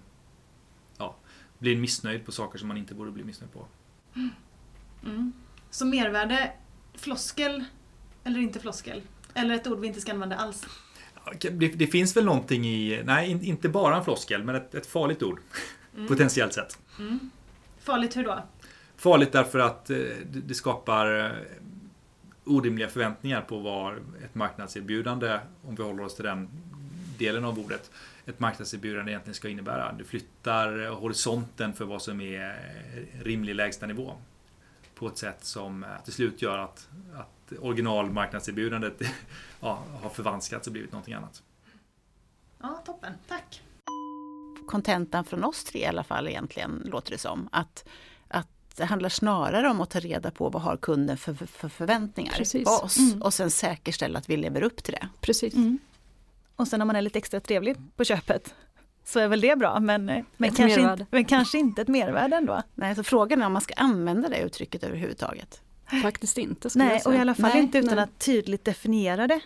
ja, 0.98 1.16
blir 1.60 1.78
missnöjd 1.78 2.26
på 2.26 2.32
saker 2.32 2.60
som 2.60 2.68
man 2.68 2.78
inte 2.78 2.94
borde 2.96 3.12
bli 3.12 3.24
missnöjd 3.24 3.54
på. 3.54 3.66
Mm. 5.06 5.34
Så 5.70 5.86
mervärde, 5.86 6.52
floskel 6.94 7.64
eller 8.24 8.40
inte 8.40 8.60
floskel? 8.60 9.02
Eller 9.34 9.56
ett 9.56 9.68
ord 9.68 9.80
vi 9.80 9.88
inte 9.88 10.02
ska 10.02 10.12
använda 10.12 10.36
alls? 10.36 10.66
Det, 11.42 11.50
det 11.50 11.88
finns 11.88 12.18
väl 12.18 12.26
någonting 12.26 12.66
i, 12.66 13.02
nej 13.06 13.32
inte 13.32 13.70
bara 13.70 13.98
en 13.98 14.04
floskel, 14.04 14.44
men 14.44 14.56
ett, 14.56 14.76
ett 14.76 14.86
farligt 14.86 15.24
ord. 15.24 15.40
Mm. 15.96 16.08
Potentiellt 16.08 16.54
sett. 16.54 16.80
Mm. 17.00 17.32
Farligt 17.80 18.18
hur 18.18 18.24
då? 18.24 18.44
Farligt 18.98 19.32
därför 19.32 19.60
att 19.60 19.90
eh, 19.90 19.98
det 20.26 20.54
skapar 20.54 21.26
eh, 21.26 21.32
orimliga 22.46 22.90
förväntningar 22.90 23.42
på 23.42 23.60
vad 23.60 23.94
ett 24.24 24.36
marknadserbjudande, 24.36 25.40
om 25.64 25.76
vi 25.76 25.84
håller 25.84 26.04
oss 26.04 26.16
till 26.16 26.26
den 26.26 26.50
delen 27.18 27.46
av 27.46 27.60
ordet, 27.60 27.92
ett 28.26 28.40
marknadserbjudande 28.40 29.12
egentligen 29.12 29.36
ska 29.36 29.50
innebära. 29.50 29.92
Det 29.92 30.04
flyttar 30.04 30.90
horisonten 30.90 31.74
för 31.74 31.86
vad 31.86 32.02
som 32.02 32.22
är 32.22 32.60
rimlig 33.24 33.56
lägstanivå 33.56 34.14
på 34.96 35.08
ett 35.08 35.18
sätt 35.18 35.46
som 35.46 35.86
till 36.04 36.14
slut 36.14 36.42
gör 36.42 36.58
att, 36.58 36.90
att 37.16 37.54
originalmarknadserbjudandet 37.60 39.02
ja, 39.60 39.84
har 40.02 40.10
förvanskats 40.10 40.68
och 40.68 40.74
blivit 40.74 40.92
någonting 40.92 41.14
annat. 41.14 41.44
Ja, 42.62 42.84
toppen. 42.86 43.14
Tack! 43.28 43.62
Kontentan 44.68 45.26
från 45.26 45.44
oss 45.44 45.64
tre 45.64 45.80
i 45.80 45.86
alla 45.86 46.04
fall 46.04 46.28
egentligen, 46.28 46.82
låter 46.86 47.12
det 47.12 47.18
som. 47.18 47.50
Att 47.52 47.86
det 48.82 48.86
handlar 48.86 49.10
snarare 49.10 49.70
om 49.70 49.82
att 49.82 49.90
ta 49.90 50.00
reda 50.00 50.32
på 50.32 50.50
vad 50.50 50.62
har 50.62 50.78
kunden 50.78 51.18
för, 51.18 51.34
för 51.34 51.70
förväntningar 51.70 52.34
Precis. 52.34 52.64
på 52.64 52.72
oss 52.72 52.98
mm. 52.98 53.22
och 53.22 53.34
sen 53.34 53.52
säkerställa 53.52 54.20
att 54.20 54.30
vi 54.30 54.38
lever 54.38 54.62
upp 54.64 54.84
till 54.84 54.94
det. 54.94 55.08
Precis. 55.22 55.54
Mm. 55.54 55.80
Och 56.56 56.68
sen 56.68 56.82
om 56.82 56.88
man 56.88 56.96
är 56.96 57.02
lite 57.02 57.20
extra 57.20 57.40
trevlig 57.40 57.78
på 57.96 58.04
köpet 58.04 58.54
så 59.04 59.20
är 59.20 59.28
väl 59.28 59.42
det 59.42 59.56
bra, 59.56 59.80
men, 59.80 60.26
men, 60.38 60.52
kanske, 60.52 60.82
inte, 60.82 61.06
men 61.12 61.26
kanske 61.26 61.58
inte 61.58 61.82
ett 61.82 61.88
mervärde 61.88 62.36
ändå. 62.36 62.62
Nej, 62.76 62.96
så 62.96 63.04
frågan 63.04 63.42
är 63.42 63.46
om 63.46 63.54
man 63.54 63.62
ska 63.62 63.74
använda 63.74 64.30
det 64.30 64.42
uttrycket 64.42 64.84
överhuvudtaget. 64.84 65.62
Faktiskt 66.02 66.38
inte. 66.38 66.70
Nej, 66.76 67.02
och 67.06 67.14
i 67.14 67.18
alla 67.18 67.36
fall 67.36 67.52
nej, 67.54 67.60
inte 67.62 67.78
utan 67.78 67.96
nej. 67.96 68.04
att 68.04 68.20
tydligt 68.20 68.66
definiera 68.66 69.28
det. 69.28 69.40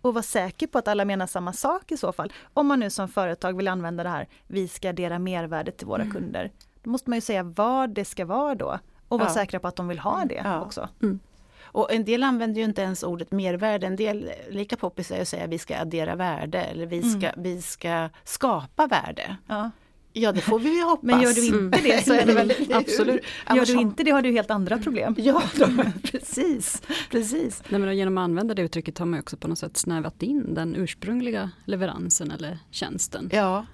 Och 0.00 0.14
vara 0.14 0.22
säker 0.22 0.66
på 0.66 0.78
att 0.78 0.88
alla 0.88 1.04
menar 1.04 1.26
samma 1.26 1.52
sak 1.52 1.92
i 1.92 1.96
så 1.96 2.12
fall. 2.12 2.32
Om 2.54 2.66
man 2.66 2.80
nu 2.80 2.90
som 2.90 3.08
företag 3.08 3.56
vill 3.56 3.68
använda 3.68 4.02
det 4.02 4.08
här, 4.08 4.28
vi 4.46 4.68
ska 4.68 4.88
addera 4.88 5.18
mervärde 5.18 5.70
till 5.72 5.86
våra 5.86 6.02
mm. 6.02 6.14
kunder. 6.14 6.50
Då 6.82 6.90
måste 6.90 7.10
man 7.10 7.16
ju 7.16 7.20
säga 7.20 7.42
vad 7.42 7.90
det 7.90 8.04
ska 8.04 8.24
vara 8.24 8.54
då. 8.54 8.78
Och 9.08 9.18
vara 9.18 9.28
ja. 9.28 9.34
säkra 9.34 9.60
på 9.60 9.68
att 9.68 9.76
de 9.76 9.88
vill 9.88 9.98
ha 9.98 10.24
det 10.24 10.42
ja. 10.44 10.60
också. 10.60 10.88
Mm. 11.02 11.20
Och 11.62 11.92
en 11.92 12.04
del 12.04 12.22
använder 12.22 12.60
ju 12.60 12.64
inte 12.64 12.82
ens 12.82 13.02
ordet 13.02 13.32
mervärde. 13.32 13.86
En 13.86 13.96
del, 13.96 14.30
lika 14.50 14.76
poppis 14.76 15.10
är 15.10 15.22
att 15.22 15.28
säga 15.28 15.46
vi 15.46 15.58
ska 15.58 15.78
addera 15.78 16.16
värde 16.16 16.62
eller 16.62 16.86
vi 16.86 17.02
ska, 17.02 17.28
mm. 17.28 17.42
vi 17.42 17.62
ska 17.62 18.08
skapa 18.24 18.86
värde. 18.86 19.36
Ja. 19.46 19.70
Ja, 20.12 20.32
det 20.32 20.40
får 20.40 20.58
vi 20.58 20.76
ju 20.76 20.82
hoppas. 20.82 21.02
Men 21.06 21.20
gör 21.20 21.32
du 21.32 21.46
inte 21.46 21.80
det 21.82 22.04
så 22.04 22.14
är 22.14 22.26
det 22.26 22.34
väl 22.34 22.52
absolut. 22.72 23.20
Gör 23.54 23.66
du 23.66 23.72
inte 23.72 24.04
det 24.04 24.10
har 24.10 24.22
du 24.22 24.32
helt 24.32 24.50
andra 24.50 24.78
problem. 24.78 25.14
Ja, 25.18 25.42
då, 25.58 25.66
precis. 26.02 26.82
precis. 27.10 27.62
Nej, 27.68 27.80
men 27.80 27.96
genom 27.96 28.18
att 28.18 28.22
använda 28.22 28.54
det 28.54 28.62
uttrycket 28.62 28.98
har 28.98 29.06
man 29.06 29.20
också 29.20 29.36
på 29.36 29.48
något 29.48 29.58
sätt 29.58 29.76
snävat 29.76 30.22
in 30.22 30.54
den 30.54 30.76
ursprungliga 30.76 31.50
leveransen 31.64 32.30
eller 32.30 32.58
tjänsten. 32.70 33.30
Ja. 33.32 33.66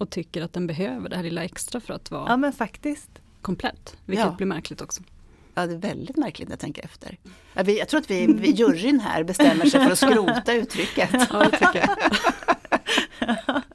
Och 0.00 0.10
tycker 0.10 0.42
att 0.42 0.52
den 0.52 0.66
behöver 0.66 1.08
det 1.08 1.16
här 1.16 1.22
lilla 1.22 1.44
extra 1.44 1.80
för 1.80 1.94
att 1.94 2.10
vara 2.10 2.28
ja, 2.28 2.36
men 2.36 2.52
faktiskt. 2.52 3.10
komplett. 3.42 3.96
Vilket 4.06 4.26
ja. 4.26 4.34
blir 4.36 4.46
märkligt 4.46 4.80
också. 4.80 5.02
Ja, 5.54 5.66
det 5.66 5.74
är 5.74 5.78
väldigt 5.78 6.16
märkligt 6.16 6.48
när 6.48 6.52
jag 6.52 6.60
tänker 6.60 6.84
efter. 6.84 7.18
Jag 7.54 7.88
tror 7.88 8.00
att 8.00 8.10
vi, 8.10 8.50
juryn 8.50 9.00
här 9.00 9.24
bestämmer 9.24 9.66
sig 9.66 9.84
för 9.84 9.90
att 9.90 9.98
skrota 9.98 10.52
uttrycket. 10.52 11.10
Ja, 11.12 11.44
det 11.44 11.50
tycker 11.50 11.86
jag. 11.86 13.62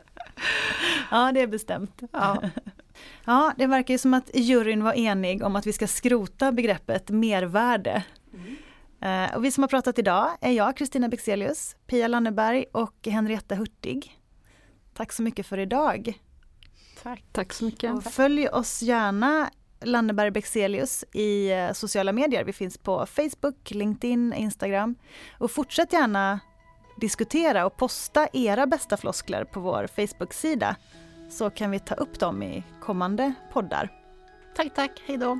Ja, 1.11 1.31
det 1.31 1.41
är 1.41 1.47
bestämt. 1.47 2.01
Ja. 2.11 2.41
ja, 3.25 3.53
det 3.57 3.67
verkar 3.67 3.93
ju 3.93 3.97
som 3.97 4.13
att 4.13 4.29
juryn 4.33 4.83
var 4.83 4.93
enig 4.93 5.43
om 5.43 5.55
att 5.55 5.67
vi 5.67 5.73
ska 5.73 5.88
skrota 5.88 6.51
begreppet 6.51 7.09
mervärde. 7.09 8.03
Mm. 8.99 9.35
Och 9.35 9.45
vi 9.45 9.51
som 9.51 9.63
har 9.63 9.67
pratat 9.67 9.99
idag 9.99 10.38
är 10.41 10.51
jag, 10.51 10.77
Kristina 10.77 11.09
Bexelius, 11.09 11.75
Pia 11.88 12.07
Lanneberg 12.07 12.65
och 12.71 13.07
Henrietta 13.07 13.55
Hurtig. 13.55 14.19
Tack 14.95 15.12
så 15.12 15.21
mycket 15.21 15.45
för 15.45 15.58
idag. 15.58 16.19
Tack. 17.03 17.23
Tack 17.31 17.53
så 17.53 17.65
mycket. 17.65 17.93
Och 17.93 18.03
följ 18.03 18.47
oss 18.47 18.81
gärna 18.81 19.49
Lanneberg 19.81 20.31
Bexelius 20.31 21.03
i 21.13 21.51
eh, 21.51 21.71
sociala 21.71 22.12
medier. 22.12 22.43
Vi 22.43 22.53
finns 22.53 22.77
på 22.77 23.05
Facebook, 23.05 23.71
LinkedIn, 23.71 24.34
Instagram. 24.34 24.95
Och 25.38 25.51
fortsätt 25.51 25.93
gärna 25.93 26.39
diskutera 26.97 27.65
och 27.65 27.77
posta 27.77 28.27
era 28.34 28.67
bästa 28.67 28.97
floskler 28.97 29.43
på 29.43 29.60
vår 29.60 29.88
Facebook-sida 29.88 30.75
så 31.29 31.49
kan 31.49 31.71
vi 31.71 31.79
ta 31.79 31.95
upp 31.95 32.19
dem 32.19 32.43
i 32.43 32.63
kommande 32.81 33.34
poddar. 33.53 33.89
Tack, 34.55 34.75
tack. 34.75 35.01
Hej 35.05 35.17
då. 35.17 35.39